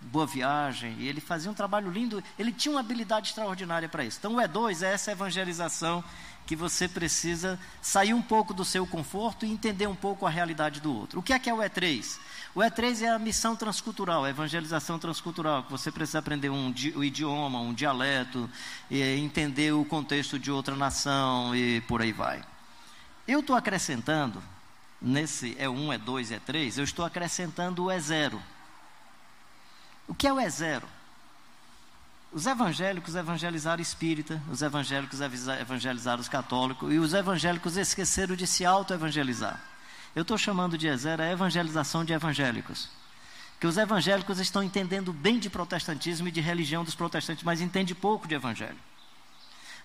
[0.00, 4.18] Boa Viagem, e ele fazia um trabalho lindo, ele tinha uma habilidade extraordinária para isso.
[4.18, 6.04] Então, o E2 é essa evangelização
[6.46, 10.80] que você precisa sair um pouco do seu conforto e entender um pouco a realidade
[10.80, 11.18] do outro.
[11.18, 12.18] O que é que é o E3?
[12.54, 17.04] O E3 é a missão transcultural, a evangelização transcultural, que você precisa aprender um, o
[17.04, 18.48] idioma, um dialeto,
[18.90, 22.42] entender o contexto de outra nação e por aí vai.
[23.26, 24.40] Eu estou acrescentando,
[25.02, 28.38] nesse E1, E2, E3, eu estou acrescentando o E0.
[30.08, 30.82] O que é o E0?
[32.32, 38.64] Os evangélicos evangelizaram espírita, os evangélicos evangelizaram os católicos, e os evangélicos esqueceram de se
[38.64, 39.60] auto-evangelizar.
[40.14, 42.88] Eu estou chamando de E0 a evangelização de evangélicos.
[43.58, 47.94] Que os evangélicos estão entendendo bem de protestantismo e de religião dos protestantes, mas entendem
[47.94, 48.78] pouco de evangelho.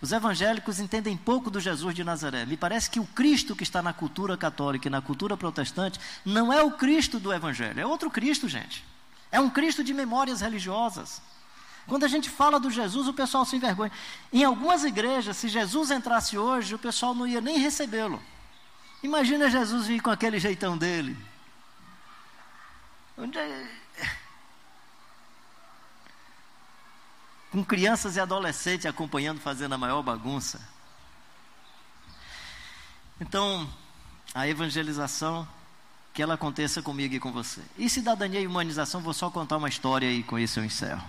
[0.02, 2.46] Os evangélicos entendem pouco do Jesus de Nazaré.
[2.46, 6.52] Me parece que o Cristo que está na cultura católica e na cultura protestante não
[6.52, 8.84] é o Cristo do evangelho, é outro Cristo, gente.
[9.32, 11.22] É um Cristo de memórias religiosas.
[11.88, 13.92] Quando a gente fala do Jesus, o pessoal se envergonha.
[14.32, 18.22] Em algumas igrejas, se Jesus entrasse hoje, o pessoal não ia nem recebê-lo.
[19.02, 21.18] Imagina Jesus vir com aquele jeitão dele.
[23.18, 23.82] Onde é...
[27.52, 30.62] Com crianças e adolescentes acompanhando, fazendo a maior bagunça.
[33.20, 33.70] Então,
[34.34, 35.48] a evangelização
[36.14, 37.62] que ela aconteça comigo e com você.
[37.78, 41.04] E cidadania e humanização, vou só contar uma história e com isso eu encerro.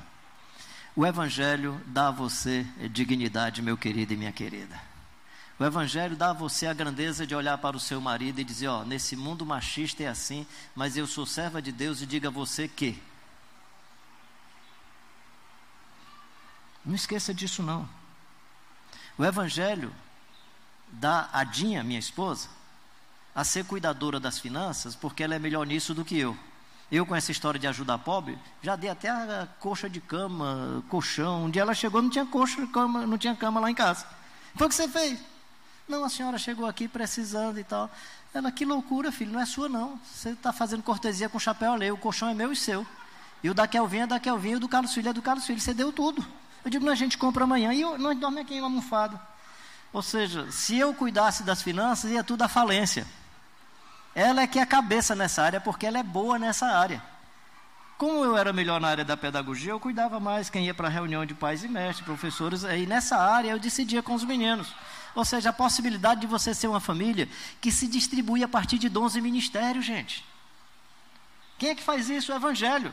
[0.94, 4.80] O Evangelho dá a você dignidade, meu querido e minha querida.
[5.58, 8.68] O Evangelho dá a você a grandeza de olhar para o seu marido e dizer:
[8.68, 12.30] Ó, nesse mundo machista é assim, mas eu sou serva de Deus e diga a
[12.30, 13.00] você que.
[16.84, 17.88] Não esqueça disso, não.
[19.16, 19.94] O Evangelho
[20.88, 22.48] dá a Dinha, minha esposa,
[23.34, 26.36] a ser cuidadora das finanças, porque ela é melhor nisso do que eu.
[26.90, 31.46] Eu, com essa história de ajudar pobre, já dei até a coxa de cama, colchão.
[31.46, 34.06] Um dia ela chegou, não tinha coxa, cama, não tinha cama lá em casa.
[34.54, 35.18] Foi o que você fez?
[35.88, 37.90] Não, a senhora chegou aqui precisando e tal.
[38.34, 39.98] Ela, que loucura, filho, não é sua não.
[40.04, 42.86] Você está fazendo cortesia com chapéu alheio, o colchão é meu e seu.
[43.42, 45.46] E o da Kelvin é da Kelvin, e o do Carlos Filho é do Carlos
[45.46, 45.60] Filho.
[45.60, 46.24] Você deu tudo.
[46.64, 47.72] Eu digo, não, a gente compra amanhã.
[47.72, 49.20] E eu, nós dorme aqui em uma almofada.
[49.92, 53.06] Ou seja, se eu cuidasse das finanças, ia tudo à falência.
[54.14, 57.02] Ela é que é a cabeça nessa área, porque ela é boa nessa área.
[57.96, 60.90] Como eu era melhor na área da pedagogia, eu cuidava mais quem ia para a
[60.90, 64.74] reunião de pais e mestres, professores, e nessa área eu decidia com os meninos.
[65.14, 67.28] Ou seja, a possibilidade de você ser uma família
[67.60, 70.24] que se distribui a partir de dons e ministérios, gente.
[71.58, 72.32] Quem é que faz isso?
[72.32, 72.92] O Evangelho.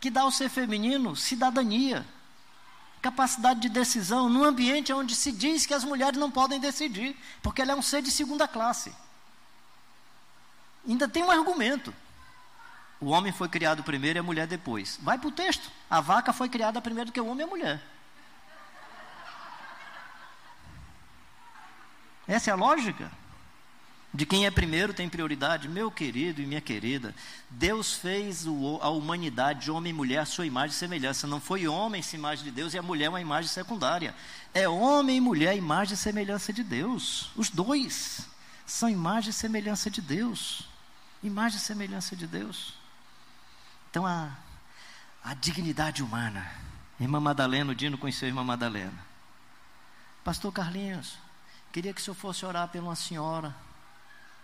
[0.00, 2.04] que dá ao ser feminino cidadania,
[3.00, 7.62] capacidade de decisão, num ambiente onde se diz que as mulheres não podem decidir, porque
[7.62, 8.92] ela é um ser de segunda classe.
[10.86, 11.94] Ainda tem um argumento.
[13.00, 14.98] O homem foi criado primeiro e a mulher depois.
[15.02, 15.70] Vai para o texto.
[15.90, 17.80] A vaca foi criada primeiro do que o homem e a mulher.
[22.26, 23.10] Essa é a lógica.
[24.12, 25.68] De quem é primeiro tem prioridade.
[25.68, 27.14] Meu querido e minha querida,
[27.50, 28.46] Deus fez
[28.80, 31.26] a humanidade, homem e mulher, sua imagem e semelhança.
[31.26, 34.14] Não foi homem essa imagem de Deus e a mulher uma imagem secundária.
[34.54, 37.30] É homem e mulher, imagem e semelhança de Deus.
[37.34, 38.20] Os dois
[38.64, 40.73] são imagem e semelhança de Deus.
[41.24, 42.74] Imagem e semelhança de Deus.
[43.90, 44.30] Então a,
[45.24, 46.48] a dignidade humana.
[47.00, 49.04] Irmã Madalena, o Dino conheceu a irmã Madalena.
[50.22, 51.18] Pastor Carlinhos,
[51.72, 53.52] queria que o senhor fosse orar pela uma senhora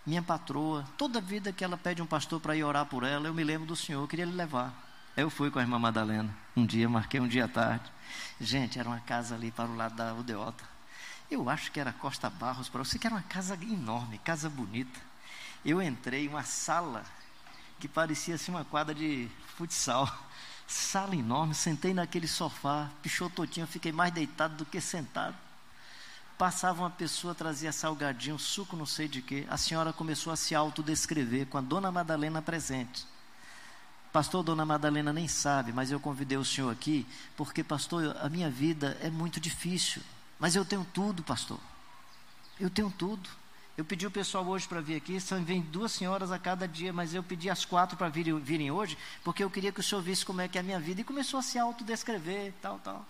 [0.05, 3.35] minha patroa, toda vida que ela pede um pastor para ir orar por ela, eu
[3.35, 4.73] me lembro do Senhor, eu queria lhe levar.
[5.17, 7.91] Eu fui com a irmã Madalena, um dia, marquei um dia à tarde.
[8.41, 10.65] Gente, era uma casa ali para o lado da Udeota.
[11.31, 14.99] Eu acho que era Costa Barros, para você que era uma casa enorme, casa bonita.
[15.65, 17.05] Eu entrei, uma sala
[17.79, 20.09] que parecia assim uma quadra de futsal.
[20.67, 25.37] Sala enorme, sentei naquele sofá, pichototinho, fiquei mais deitado do que sentado.
[26.39, 29.47] Passava uma pessoa, trazia salgadinho, suco não sei de quê.
[29.51, 33.07] A senhora começou a se autodescrever com a dona Madalena presente.
[34.13, 37.07] Pastor, dona Madalena nem sabe, mas eu convidei o senhor aqui,
[37.37, 40.03] porque, pastor, a minha vida é muito difícil.
[40.39, 41.61] Mas eu tenho tudo, pastor.
[42.59, 43.29] Eu tenho tudo.
[43.77, 46.93] Eu pedi o pessoal hoje para vir aqui, só vem duas senhoras a cada dia,
[46.93, 50.03] mas eu pedi as quatro para virem, virem hoje, porque eu queria que o senhor
[50.03, 51.01] visse como é que é a minha vida.
[51.01, 53.07] E começou a se autodescrever, tal, tal.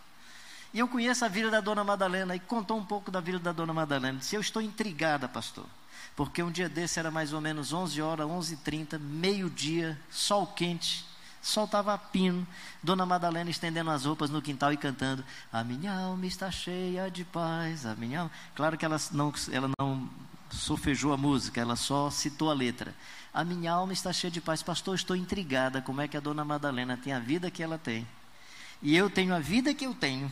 [0.73, 3.51] E eu conheço a vida da dona Madalena e contou um pouco da vida da
[3.51, 4.19] dona Madalena.
[4.19, 5.67] Disse: Eu estou intrigada, pastor.
[6.15, 11.05] Porque um dia desse era mais ou menos 11 horas, 11h30, meio-dia, sol quente,
[11.43, 12.47] sol estava a pino.
[12.83, 17.25] Dona Madalena estendendo as roupas no quintal e cantando: A minha alma está cheia de
[17.25, 18.33] paz, a minha alma.
[18.55, 20.09] Claro que ela não, ela não
[20.51, 22.95] sofejou a música, ela só citou a letra.
[23.33, 24.63] A minha alma está cheia de paz.
[24.63, 28.07] Pastor, estou intrigada como é que a dona Madalena tem a vida que ela tem.
[28.83, 30.31] E eu tenho a vida que eu tenho.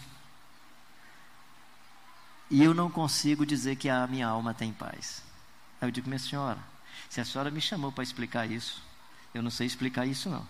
[2.51, 5.23] E eu não consigo dizer que a minha alma tem paz.
[5.81, 6.59] Aí eu digo, minha senhora,
[7.09, 8.83] se a senhora me chamou para explicar isso,
[9.35, 10.47] eu não sei explicar isso não.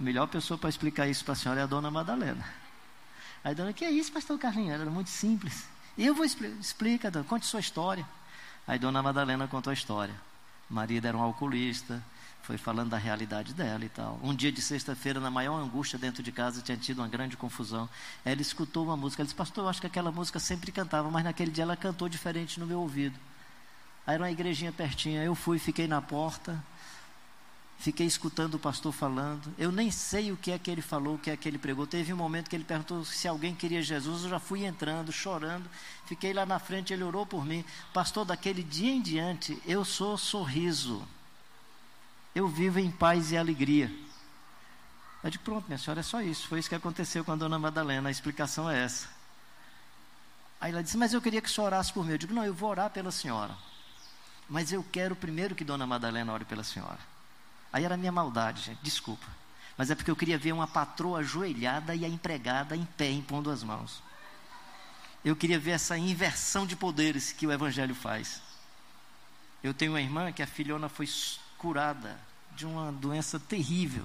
[0.00, 2.44] A melhor pessoa para explicar isso para a senhora é a dona Madalena.
[3.44, 4.80] Aí a dona, que é isso, pastor Carlinhos?
[4.80, 5.66] Era muito simples.
[5.96, 8.06] Eu vou explicar, explica, dona, conte sua história.
[8.68, 10.14] Aí dona Madalena contou a história.
[10.70, 12.02] O marido era um alcoolista,
[12.42, 14.20] foi falando da realidade dela e tal.
[14.22, 17.88] Um dia de sexta-feira, na maior angústia dentro de casa, tinha tido uma grande confusão.
[18.22, 19.22] Ela escutou uma música.
[19.22, 22.10] Ela disse, pastor, eu acho que aquela música sempre cantava, mas naquele dia ela cantou
[22.10, 23.18] diferente no meu ouvido.
[24.06, 25.22] Aí era uma igrejinha pertinho.
[25.22, 26.62] Eu fui, fiquei na porta,
[27.78, 29.54] fiquei escutando o pastor falando.
[29.58, 31.86] Eu nem sei o que é que ele falou, o que é que ele pregou.
[31.86, 34.24] Teve um momento que ele perguntou se alguém queria Jesus.
[34.24, 35.68] Eu já fui entrando, chorando.
[36.04, 37.64] Fiquei lá na frente, ele orou por mim.
[37.92, 41.06] Pastor, daquele dia em diante, eu sou sorriso
[42.38, 43.92] eu vivo em paz e alegria.
[45.22, 46.46] Eu digo, pronto, minha senhora, é só isso.
[46.46, 49.08] Foi isso que aconteceu com a dona Madalena, a explicação é essa.
[50.60, 52.12] Aí ela disse, mas eu queria que senhor orasse por mim.
[52.12, 53.56] Eu digo, não, eu vou orar pela senhora.
[54.48, 56.98] Mas eu quero primeiro que dona Madalena ore pela senhora.
[57.72, 59.26] Aí era minha maldade, gente, desculpa.
[59.76, 63.50] Mas é porque eu queria ver uma patroa ajoelhada e a empregada em pé, impondo
[63.50, 64.02] as mãos.
[65.24, 68.40] Eu queria ver essa inversão de poderes que o Evangelho faz.
[69.62, 71.08] Eu tenho uma irmã que a filhona foi
[71.56, 72.18] curada
[72.56, 74.04] de uma doença terrível,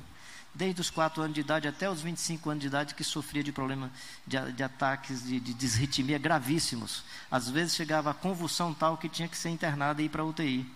[0.53, 3.51] desde os 4 anos de idade até os 25 anos de idade, que sofria de
[3.51, 3.89] problemas
[4.27, 7.03] de, de, ataques de, de gravíssimos.
[7.31, 10.69] Às vezes chegava a convulsão tal que tinha que ser internada e ir para UTI.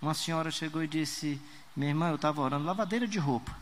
[0.00, 1.40] Uma senhora chegou e disse:
[1.76, 3.54] Minha irmã, eu estava orando, lavadeira de roupa.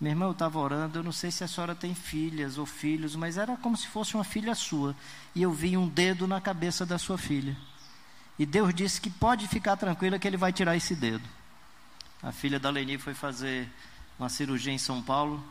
[0.00, 3.14] Minha irmã, eu estava orando, eu não sei se a senhora tem filhas ou filhos,
[3.14, 4.96] mas era como se fosse uma filha sua.
[5.34, 7.56] E eu vi um dedo na cabeça da sua filha.
[8.38, 11.22] E Deus disse que pode ficar tranquila que Ele vai tirar esse dedo.
[12.22, 13.68] A filha da Leni foi fazer
[14.18, 15.42] uma cirurgia em São Paulo,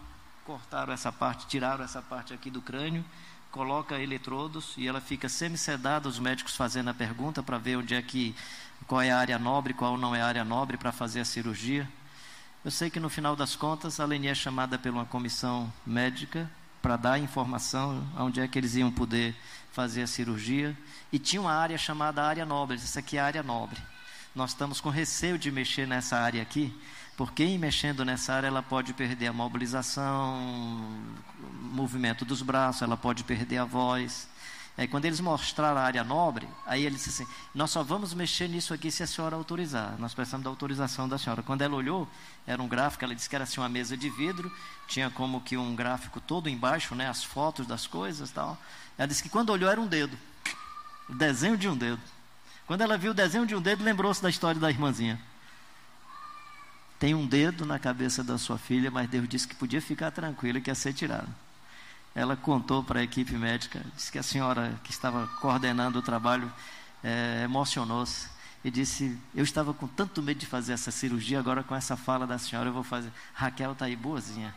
[0.44, 3.06] cortaram essa parte, tiraram essa parte aqui do crânio,
[3.52, 8.02] coloca eletrodos e ela fica semi-sedada, os médicos fazendo a pergunta para ver onde é
[8.02, 8.36] que
[8.88, 11.90] qual é a área nobre, qual não é a área nobre para fazer a cirurgia.
[12.64, 16.50] Eu sei que no final das contas a Leni é chamada por uma comissão médica
[16.82, 19.36] para dar informação onde é que eles iam poder
[19.72, 20.78] fazer a cirurgia
[21.12, 23.80] e tinha uma área chamada área nobre, essa aqui é a área nobre
[24.36, 26.74] nós estamos com receio de mexer nessa área aqui,
[27.18, 30.40] porque em mexendo nessa área ela pode perder a mobilização,
[31.62, 34.28] movimento dos braços, ela pode perder a voz.
[34.80, 38.48] Aí, quando eles mostraram a área nobre, aí ele disse assim: Nós só vamos mexer
[38.48, 40.00] nisso aqui se a senhora autorizar.
[40.00, 41.44] Nós precisamos da autorização da senhora.
[41.44, 42.08] Quando ela olhou,
[42.48, 44.50] era um gráfico, ela disse que era assim, uma mesa de vidro,
[44.88, 48.58] tinha como que um gráfico todo embaixo, né, as fotos das coisas tal.
[48.98, 50.18] Ela disse que quando olhou era um dedo,
[51.10, 52.00] o desenho de um dedo.
[52.66, 55.20] Quando ela viu o desenho de um dedo, lembrou-se da história da irmãzinha.
[56.98, 60.62] Tem um dedo na cabeça da sua filha, mas Deus disse que podia ficar tranquila
[60.62, 61.28] que ia ser tirado
[62.16, 66.52] ela contou para a equipe médica, disse que a senhora que estava coordenando o trabalho
[67.04, 68.28] é, emocionou-se
[68.64, 72.26] e disse: Eu estava com tanto medo de fazer essa cirurgia, agora com essa fala
[72.26, 73.12] da senhora eu vou fazer.
[73.34, 74.54] Raquel está aí boazinha.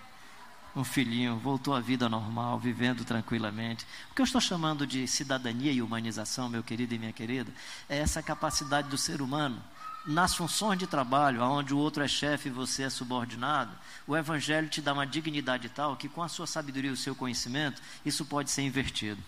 [0.74, 3.86] Um filhinho, voltou à vida normal, vivendo tranquilamente.
[4.11, 7.53] O que eu estou chamando de cidadania e humanização, meu querido e minha querida,
[7.90, 9.62] é essa capacidade do ser humano
[10.05, 13.72] nas funções de trabalho, onde o outro é chefe e você é subordinado,
[14.07, 17.14] o Evangelho te dá uma dignidade tal que, com a sua sabedoria e o seu
[17.14, 19.22] conhecimento, isso pode ser invertido.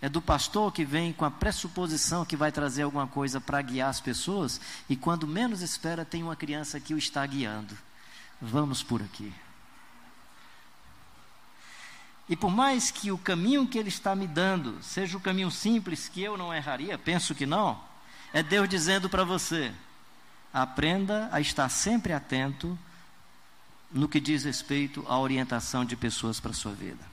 [0.00, 3.88] É do pastor que vem com a pressuposição que vai trazer alguma coisa para guiar
[3.88, 7.78] as pessoas, e quando menos espera, tem uma criança que o está guiando.
[8.40, 9.32] Vamos por aqui.
[12.28, 16.08] E por mais que o caminho que ele está me dando seja o caminho simples,
[16.08, 17.80] que eu não erraria, penso que não,
[18.32, 19.72] é Deus dizendo para você:
[20.52, 22.78] aprenda a estar sempre atento
[23.90, 27.12] no que diz respeito à orientação de pessoas para a sua vida.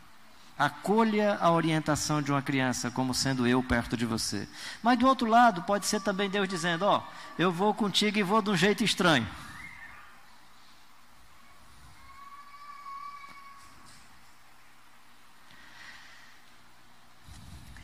[0.58, 4.48] Acolha a orientação de uma criança como sendo eu perto de você.
[4.84, 8.24] Mas do outro lado, pode ser também Deus dizendo: Ó, oh, eu vou contigo e
[8.24, 9.28] vou de um jeito estranho.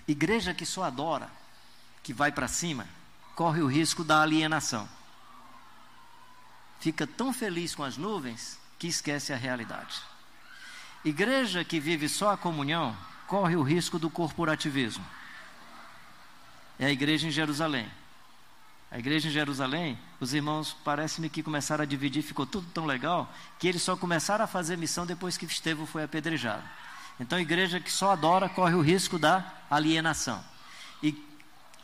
[0.08, 1.30] Igreja que só adora,
[2.04, 2.86] que vai para cima,
[3.36, 4.88] corre o risco da alienação.
[6.80, 10.02] Fica tão feliz com as nuvens que esquece a realidade.
[11.04, 12.96] Igreja que vive só a comunhão
[13.28, 15.06] corre o risco do corporativismo.
[16.80, 17.90] É a igreja em Jerusalém.
[18.92, 23.32] A igreja em Jerusalém, os irmãos parece-me que começaram a dividir, ficou tudo tão legal,
[23.60, 26.64] que eles só começaram a fazer missão depois que Estevão foi apedrejado.
[27.20, 30.44] Então, igreja que só adora corre o risco da alienação.
[31.02, 31.12] E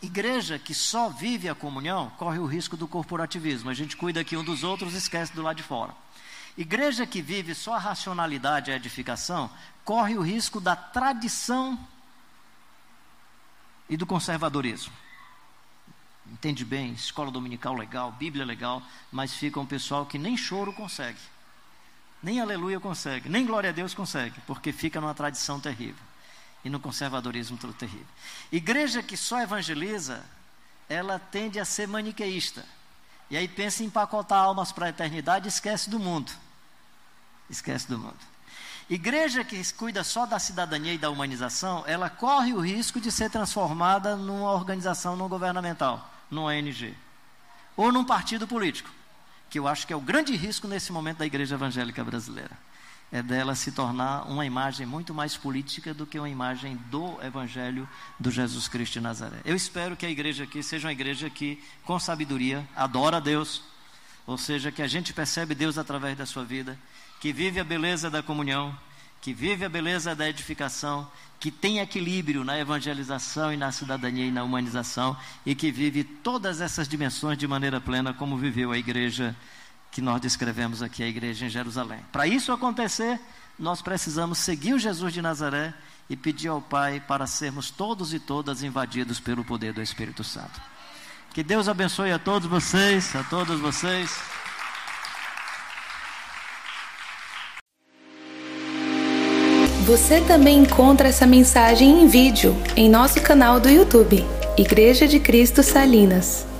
[0.01, 3.69] Igreja que só vive a comunhão corre o risco do corporativismo.
[3.69, 5.93] A gente cuida aqui um dos outros esquece do lado de fora.
[6.57, 9.49] Igreja que vive só a racionalidade e a edificação
[9.85, 11.79] corre o risco da tradição
[13.87, 14.91] e do conservadorismo.
[16.31, 18.81] Entende bem, escola dominical legal, Bíblia legal,
[19.11, 21.19] mas fica um pessoal que nem choro consegue,
[22.23, 26.10] nem aleluia consegue, nem glória a Deus consegue, porque fica numa tradição terrível
[26.63, 28.05] e no conservadorismo tudo terrível.
[28.51, 30.23] Igreja que só evangeliza,
[30.87, 32.63] ela tende a ser maniqueísta.
[33.29, 36.31] E aí pensa em empacotar almas para a eternidade e esquece do mundo.
[37.49, 38.19] Esquece do mundo.
[38.89, 43.29] Igreja que cuida só da cidadania e da humanização, ela corre o risco de ser
[43.29, 46.95] transformada numa organização não governamental, numa ONG.
[47.77, 48.89] Ou num partido político,
[49.49, 52.57] que eu acho que é o grande risco nesse momento da igreja evangélica brasileira
[53.11, 57.87] é dela se tornar uma imagem muito mais política do que uma imagem do Evangelho
[58.17, 59.37] do Jesus Cristo de Nazaré.
[59.43, 63.61] Eu espero que a igreja aqui seja uma igreja que, com sabedoria, adora a Deus,
[64.25, 66.79] ou seja, que a gente percebe Deus através da sua vida,
[67.19, 68.77] que vive a beleza da comunhão,
[69.19, 71.05] que vive a beleza da edificação,
[71.37, 76.61] que tem equilíbrio na evangelização e na cidadania e na humanização, e que vive todas
[76.61, 79.35] essas dimensões de maneira plena, como viveu a igreja
[79.91, 81.99] que nós descrevemos aqui a igreja em Jerusalém.
[82.11, 83.19] Para isso acontecer,
[83.59, 85.73] nós precisamos seguir o Jesus de Nazaré
[86.09, 90.61] e pedir ao Pai para sermos todos e todas invadidos pelo poder do Espírito Santo.
[91.33, 94.17] Que Deus abençoe a todos vocês, a todos vocês.
[99.85, 104.25] Você também encontra essa mensagem em vídeo em nosso canal do YouTube,
[104.57, 106.50] Igreja de Cristo Salinas.